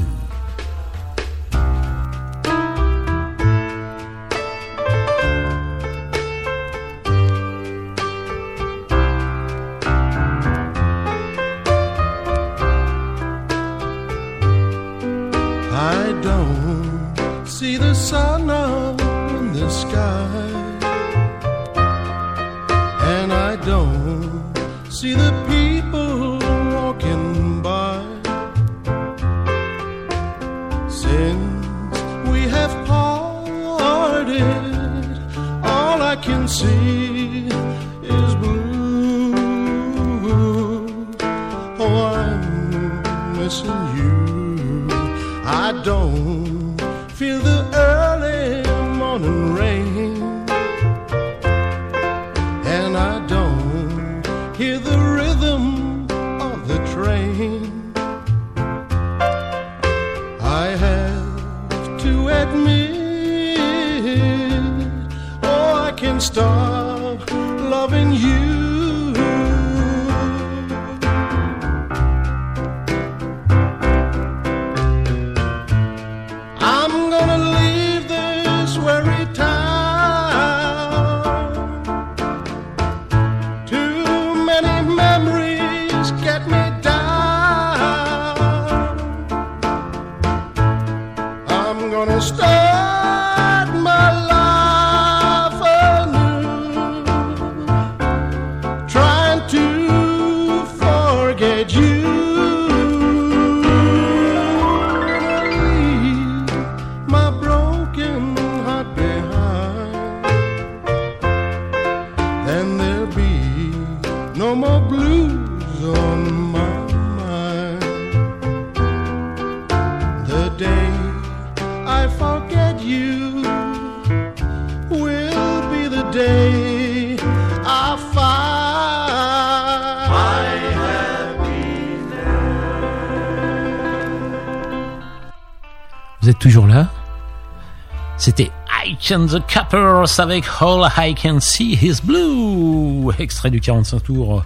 c'était 138.28 138.50
Ike 138.84 139.14
and 139.16 139.26
the 139.28 139.46
Cappers 139.46 140.20
avec 140.20 140.44
All 140.60 140.86
I 140.98 141.14
Can 141.14 141.40
See 141.40 141.78
Is 141.80 142.02
Blue, 142.04 143.10
extrait 143.18 143.48
du 143.48 143.58
45 143.58 144.02
tour 144.02 144.44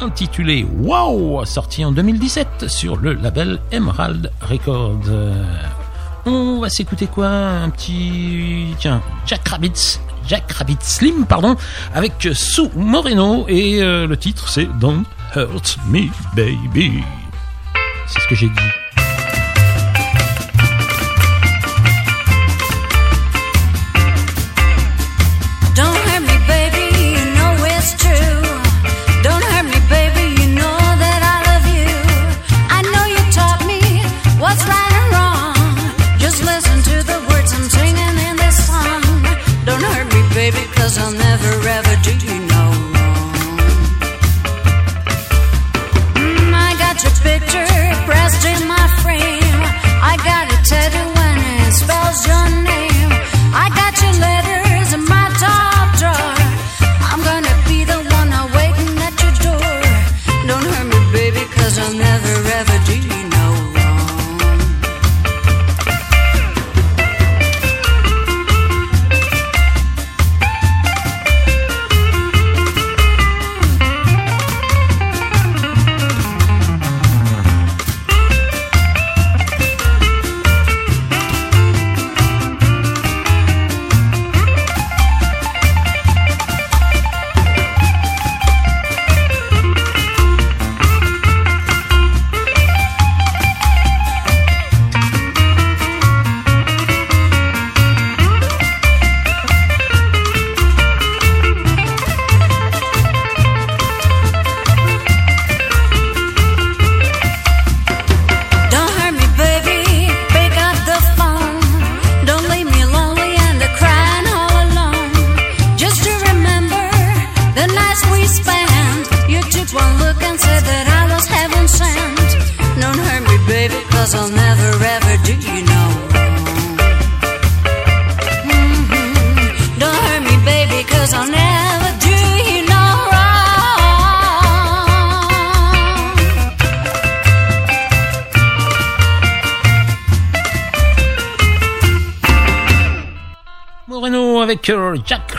intitulé 0.00 0.64
Wow, 0.78 1.44
sorti 1.44 1.84
en 1.84 1.90
2017 1.90 2.68
sur 2.68 2.96
le 2.96 3.14
label 3.14 3.58
Emerald 3.72 4.30
Records. 4.40 5.10
On 6.26 6.60
va 6.60 6.68
s'écouter 6.68 7.08
quoi? 7.08 7.26
Un 7.26 7.70
petit. 7.70 8.72
Tiens, 8.78 9.02
Jack 9.26 9.48
Rabbits, 9.48 9.98
Rabbit 10.56 10.78
Slim, 10.80 11.26
pardon, 11.26 11.56
avec 11.92 12.28
Sue 12.34 12.70
Moreno 12.76 13.46
et 13.48 13.82
euh, 13.82 14.06
le 14.06 14.16
titre 14.16 14.48
c'est 14.48 14.68
Don't 14.78 15.02
Hurt 15.34 15.76
Me 15.88 16.06
Baby. 16.36 17.02
C'est 18.06 18.20
ce 18.20 18.28
que 18.28 18.36
j'ai 18.36 18.48
dit. 18.48 18.83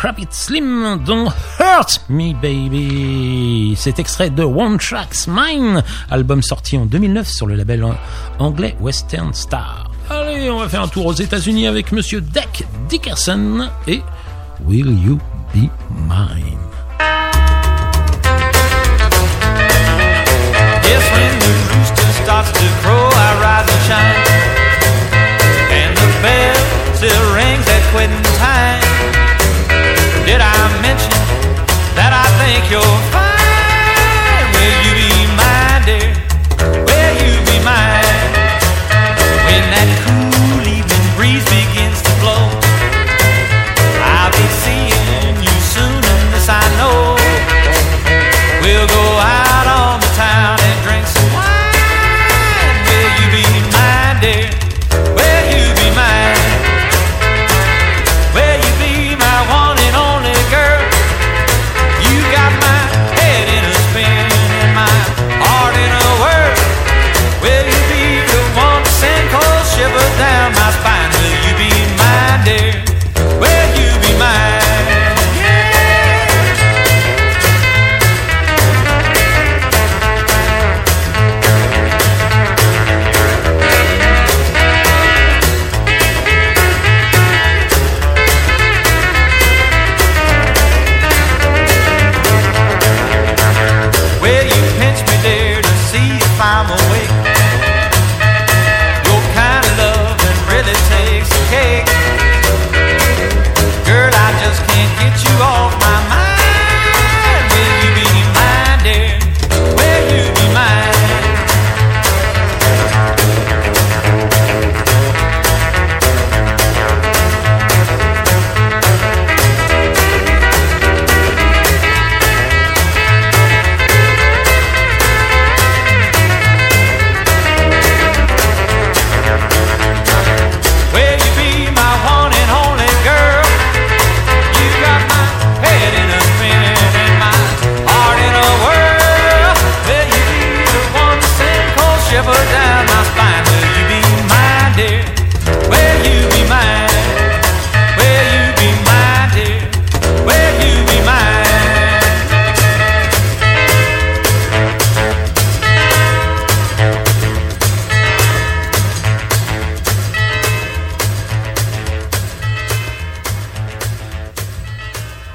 Rapid 0.06 0.34
Slim 0.34 1.04
don't 1.04 1.32
Hurt 1.60 2.00
Me 2.10 2.34
Baby. 2.40 3.74
Cet 3.76 3.98
extrait 3.98 4.30
de 4.30 4.44
One 4.44 4.78
Tracks 4.78 5.26
Mine, 5.28 5.82
album 6.12 6.44
sorti 6.44 6.78
en 6.78 6.86
2009 6.86 7.28
sur 7.28 7.48
le 7.48 7.56
label 7.56 7.84
anglais 8.38 8.76
Western 8.80 9.34
Star. 9.34 9.90
Allez, 10.12 10.52
on 10.52 10.60
va 10.60 10.70
faire 10.70 10.84
un 10.84 10.88
tour 10.88 11.08
aux 11.08 11.14
États-Unis 11.14 11.66
avec 11.66 11.92
Monsieur 11.92 12.22
Deck 12.22 12.68
Dickerson 12.88 13.68
et 13.88 14.04
Will 14.68 14.96
You 15.04 15.18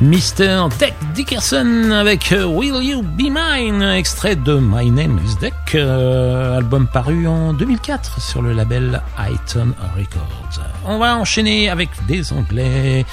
Mr. 0.01 0.71
Deck 0.79 0.95
Dickerson 1.15 1.91
avec 1.91 2.33
euh, 2.33 2.47
Will 2.47 2.83
You 2.83 3.03
Be 3.03 3.29
Mine, 3.31 3.83
extrait 3.83 4.35
de 4.35 4.59
My 4.59 4.91
Name 4.91 5.21
is 5.27 5.37
Deck, 5.39 5.53
euh, 5.75 6.57
album 6.57 6.87
paru 6.87 7.27
en 7.27 7.53
2004 7.53 8.19
sur 8.19 8.41
le 8.41 8.55
label 8.55 9.03
Item 9.19 9.75
Records. 9.99 10.65
On 10.87 10.99
va 10.99 11.17
enchaîner 11.17 11.69
avec 11.69 11.91
des 12.07 12.33
Anglais, 12.33 13.05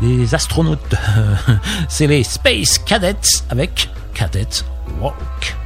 des 0.00 0.32
astronautes. 0.32 0.94
C'est 1.88 2.06
les 2.06 2.22
Space 2.22 2.78
Cadets 2.78 3.42
avec 3.50 3.90
Cadet 4.14 4.62
Walk. 5.00 5.56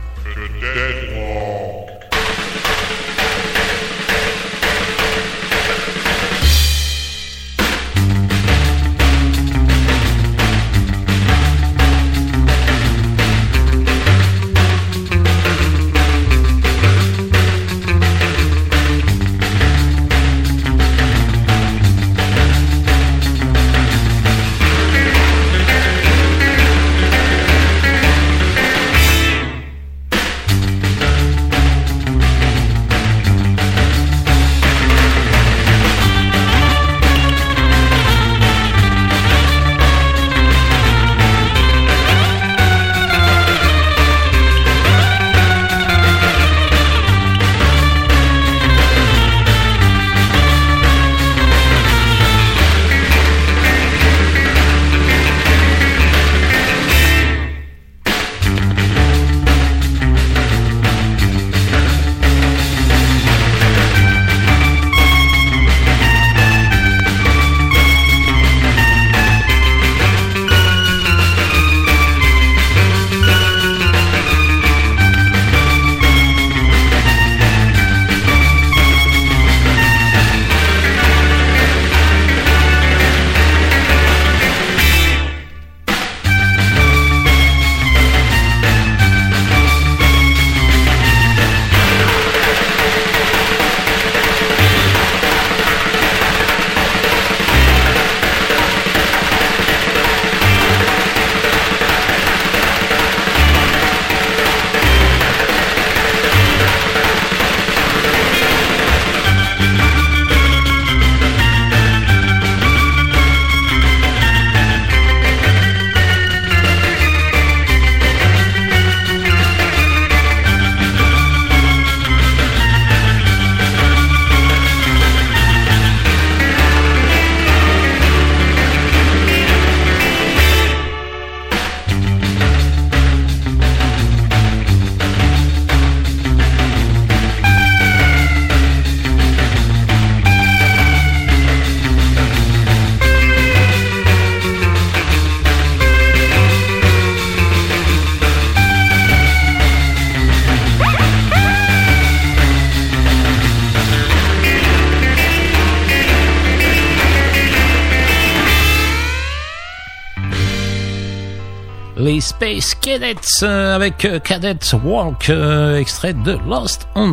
Cadets 162.92 163.42
euh, 163.42 163.74
avec 163.74 164.04
euh, 164.04 164.18
Cadets 164.18 164.74
Walk, 164.84 165.30
euh, 165.30 165.78
extrait 165.78 166.12
de 166.12 166.38
Lost 166.46 166.88
on 166.94 167.12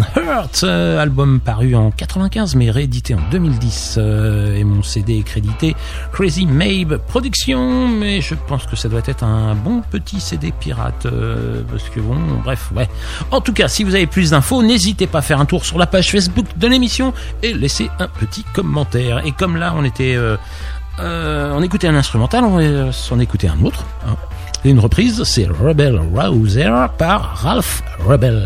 euh, 0.63 0.99
album 0.99 1.39
paru 1.39 1.73
en 1.73 1.89
95 1.91 2.55
mais 2.55 2.69
réédité 2.69 3.15
en 3.15 3.21
2010. 3.31 3.95
euh, 3.97 4.57
et 4.57 4.65
mon 4.65 4.83
CD 4.83 5.19
est 5.19 5.23
crédité 5.23 5.77
Crazy 6.11 6.45
Mabe 6.45 6.97
Productions, 7.07 7.87
mais 7.87 8.19
je 8.19 8.35
pense 8.35 8.65
que 8.65 8.75
ça 8.75 8.89
doit 8.89 9.03
être 9.05 9.23
un 9.23 9.55
bon 9.55 9.81
petit 9.89 10.19
CD 10.19 10.51
pirate, 10.51 11.07
parce 11.71 11.87
que 11.87 12.01
bon, 12.01 12.17
bref, 12.43 12.71
ouais. 12.75 12.89
En 13.31 13.39
tout 13.39 13.53
cas, 13.53 13.69
si 13.69 13.85
vous 13.85 13.95
avez 13.95 14.07
plus 14.07 14.31
d'infos, 14.31 14.61
n'hésitez 14.61 15.07
pas 15.07 15.19
à 15.19 15.21
faire 15.21 15.39
un 15.39 15.45
tour 15.45 15.63
sur 15.63 15.77
la 15.79 15.87
page 15.87 16.11
Facebook 16.11 16.47
de 16.57 16.67
l'émission 16.67 17.13
et 17.41 17.53
laisser 17.53 17.89
un 17.99 18.09
petit 18.09 18.43
commentaire. 18.53 19.25
Et 19.25 19.31
comme 19.31 19.55
là, 19.55 19.73
on 19.77 19.85
était... 19.85 20.17
on 20.99 21.61
écoutait 21.61 21.87
un 21.87 21.95
instrumental, 21.95 22.43
on 22.43 22.57
va 22.57 22.91
s'en 22.91 23.17
écouter 23.19 23.47
un 23.47 23.63
autre. 23.63 23.85
Une 24.65 24.79
reprise, 24.79 25.23
c'est 25.23 25.47
Rebel 25.47 25.99
Rouser 26.13 26.69
par 26.97 27.37
Ralph 27.37 27.81
Rebel. 28.05 28.43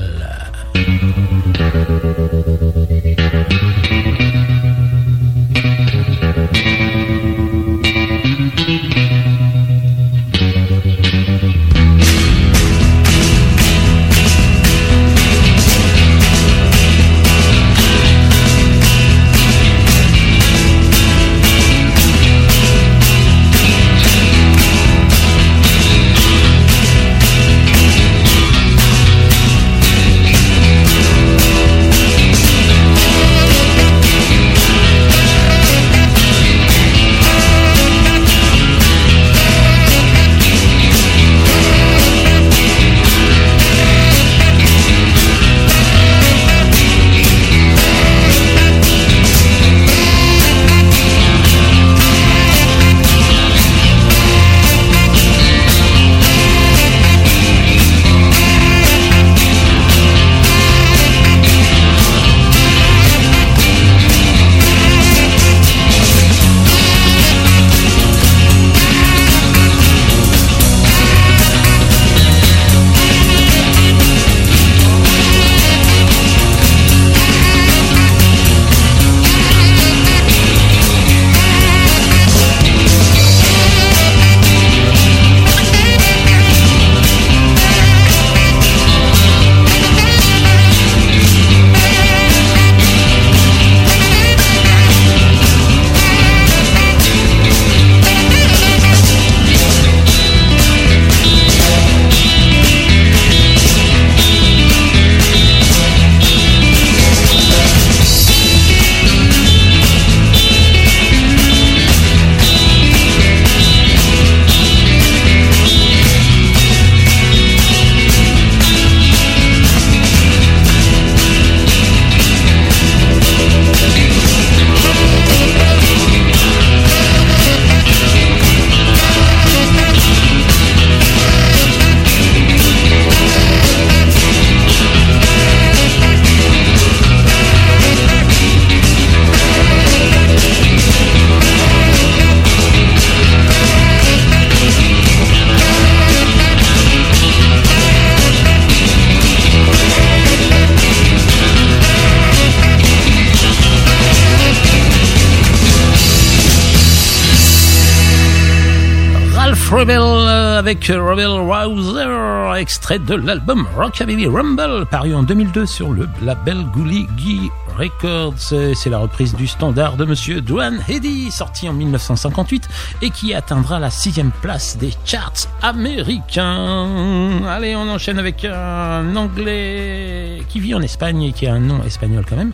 Rebel 159.84 159.99
euh, 159.99 160.59
avec 160.59 160.88
Rebel 160.88 161.27
Rouser, 161.27 162.57
extrait 162.57 162.99
de 162.99 163.15
l'album 163.15 163.67
Rockabilly 163.75 164.27
Rumble, 164.27 164.86
paru 164.86 165.13
en 165.13 165.23
2002 165.23 165.65
sur 165.65 165.91
le 165.91 166.07
label 166.21 166.63
Gully 166.73 167.05
Gee 167.17 167.51
Records. 167.77 168.36
C'est 168.38 168.75
c'est 168.75 168.89
la 168.89 168.99
reprise 168.99 169.36
du 169.36 169.45
standard 169.45 169.97
de 169.97 170.05
Monsieur 170.05 170.39
Duane 170.39 170.81
Eddy, 170.88 171.29
sorti 171.31 171.67
en 171.67 171.73
1958 171.73 172.69
et 173.01 173.09
qui 173.09 173.34
atteindra 173.34 173.77
la 173.77 173.89
sixième 173.89 174.31
place 174.31 174.77
des 174.77 174.93
charts 175.03 175.49
américains. 175.61 177.43
Allez, 177.45 177.75
on 177.75 177.89
enchaîne 177.89 178.19
avec 178.19 178.45
un 178.45 179.13
Anglais 179.17 180.43
qui 180.47 180.61
vit 180.61 180.75
en 180.75 180.81
Espagne 180.81 181.23
et 181.23 181.34
qui 181.34 181.45
a 181.45 181.55
un 181.55 181.59
nom 181.59 181.84
espagnol 181.84 182.23
quand 182.25 182.38
même 182.38 182.53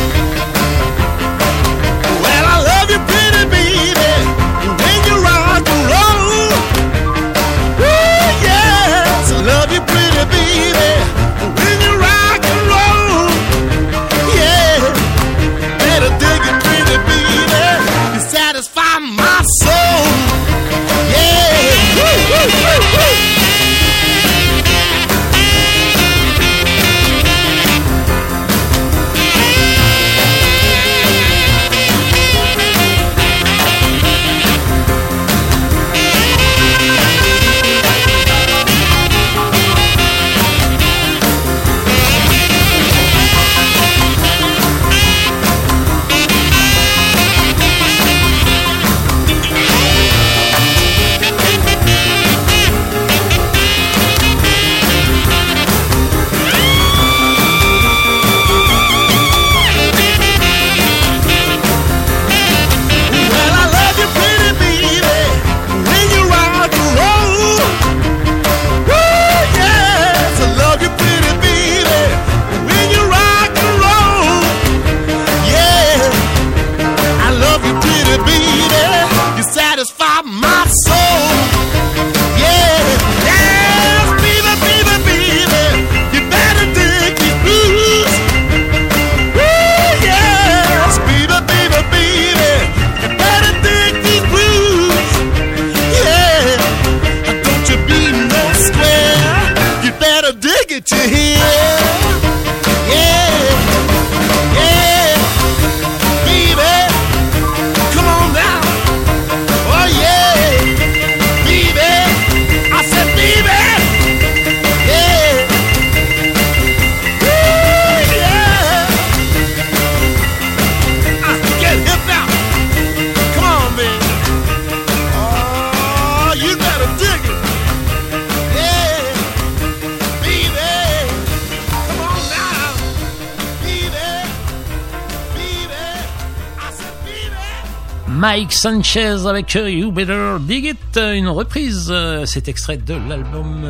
Sanchez 138.61 139.25
avec 139.25 139.55
euh, 139.55 139.71
You 139.71 139.91
Better 139.91 140.35
Dig 140.39 140.65
It, 140.65 140.77
euh, 140.95 141.13
une 141.13 141.27
reprise. 141.27 141.87
euh, 141.89 142.27
C'est 142.27 142.47
extrait 142.47 142.77
de 142.77 142.93
l'album 143.09 143.65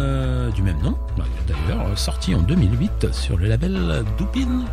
du 0.53 0.61
même 0.61 0.81
nom, 0.81 0.97
d'ailleurs 1.47 1.97
sorti 1.97 2.35
en 2.35 2.41
2008 2.41 3.13
sur 3.13 3.37
le 3.37 3.47
label 3.47 4.03
Dupin. 4.17 4.65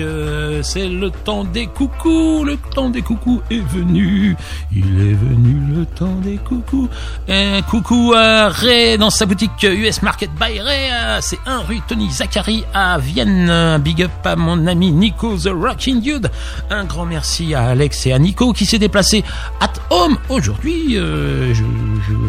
Euh, 0.00 0.62
C'est 0.62 0.88
le 0.88 1.10
temps 1.10 1.44
des 1.44 1.66
coucous. 1.66 2.44
Le 2.44 2.56
temps 2.74 2.88
des 2.88 3.02
coucous 3.02 3.42
est 3.50 3.60
venu. 3.68 4.34
Il 4.74 4.86
est 5.00 5.12
venu 5.12 5.60
le 5.74 5.84
temps 5.84 6.16
des 6.22 6.36
coucous. 6.38 6.88
Un 7.28 7.60
coucou 7.62 8.14
à 8.16 8.48
Ray 8.48 8.96
dans 8.96 9.10
sa 9.10 9.26
boutique 9.26 9.62
US 9.62 10.00
Market 10.02 10.30
by 10.40 10.58
Ray. 10.60 10.90
euh, 10.90 11.18
C'est 11.20 11.38
un 11.46 11.58
rue 11.60 11.80
Tony 11.86 12.10
Zachary 12.10 12.64
à 12.72 12.96
Vienne. 12.98 13.78
Big 13.84 14.02
up 14.02 14.10
à 14.24 14.34
mon 14.36 14.66
ami 14.66 14.92
Nico 14.92 15.36
the 15.36 15.50
Rocking 15.52 16.00
Dude. 16.00 16.30
Un 16.70 16.84
grand 16.84 17.04
merci 17.04 17.54
à 17.54 17.66
Alex 17.66 18.06
et 18.06 18.12
à 18.12 18.18
Nico 18.18 18.52
qui 18.54 18.64
s'est 18.64 18.78
déplacé 18.78 19.22
at 19.60 19.72
home 19.90 20.16
aujourd'hui. 20.30 20.96
Euh, 20.96 21.52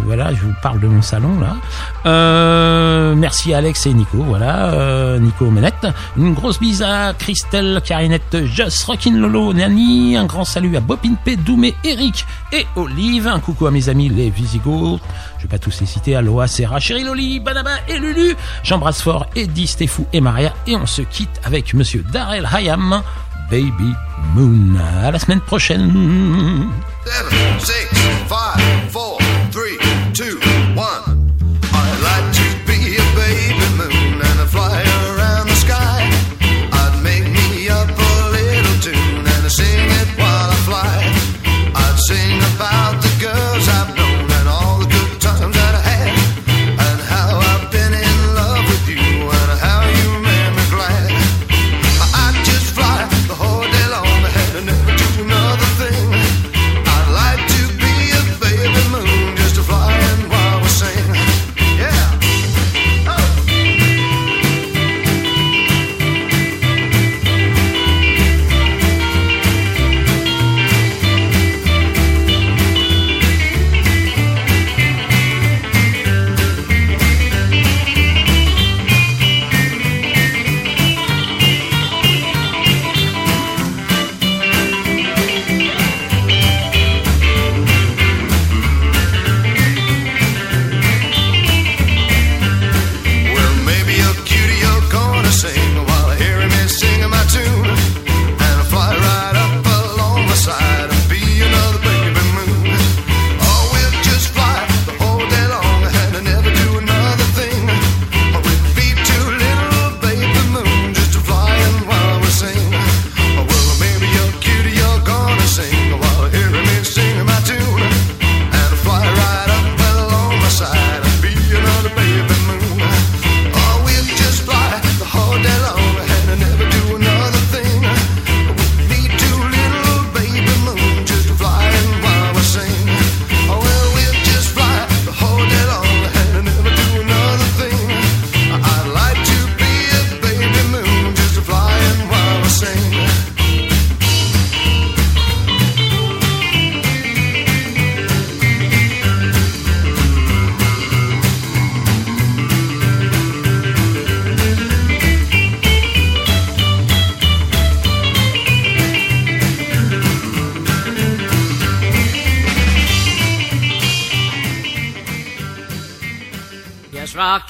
voilà, 0.05 0.33
je 0.33 0.41
vous 0.41 0.53
parle 0.61 0.81
de 0.81 0.87
mon 0.87 1.01
salon 1.01 1.39
là. 1.39 1.55
Euh, 2.05 3.15
merci 3.15 3.53
Alex 3.53 3.85
et 3.85 3.93
Nico. 3.93 4.17
Voilà, 4.17 4.73
euh, 4.73 5.19
Nico 5.19 5.49
Menette. 5.49 5.87
Une 6.17 6.33
grosse 6.33 6.59
bise 6.59 6.81
à 6.81 7.13
Christelle, 7.17 7.81
Carinette, 7.83 8.45
Joss, 8.45 8.83
Rockin' 8.83 9.17
Lolo, 9.17 9.53
Nani. 9.53 10.17
Un 10.17 10.25
grand 10.25 10.45
salut 10.45 10.75
à 10.75 10.79
Bobin 10.79 11.15
P, 11.23 11.35
Doumé, 11.35 11.75
Eric 11.83 12.25
et 12.51 12.65
Olive. 12.75 13.27
Un 13.27 13.39
coucou 13.39 13.67
à 13.67 13.71
mes 13.71 13.89
amis 13.89 14.09
les 14.09 14.29
Visigoths. 14.29 15.01
Je 15.37 15.43
vais 15.43 15.49
pas 15.49 15.59
tous 15.59 15.79
les 15.79 15.85
citer. 15.85 16.15
Aloha, 16.15 16.47
Serra, 16.47 16.79
Chéri 16.79 17.03
Loli, 17.03 17.39
Banaba 17.39 17.71
et 17.87 17.97
Lulu. 17.97 18.35
J'embrasse 18.63 19.01
fort 19.01 19.27
Eddie, 19.35 19.67
Stéphou 19.67 20.05
et 20.13 20.21
Maria. 20.21 20.53
Et 20.67 20.75
on 20.75 20.85
se 20.85 21.01
quitte 21.01 21.41
avec 21.43 21.73
Monsieur 21.73 22.03
Darrell 22.11 22.47
Hayam, 22.51 23.01
Baby 23.49 23.93
Moon. 24.35 24.79
À 25.03 25.11
la 25.11 25.19
semaine 25.19 25.41
prochaine. 25.41 26.69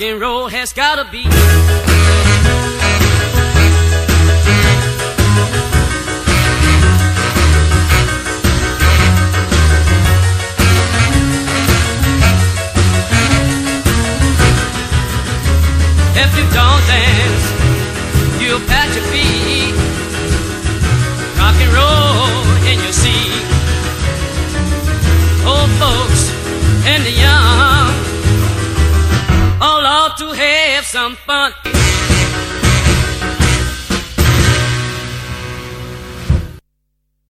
And 0.03 0.19
roll 0.19 0.47
has 0.49 0.73
gotta 0.73 1.09
be. 1.09 1.32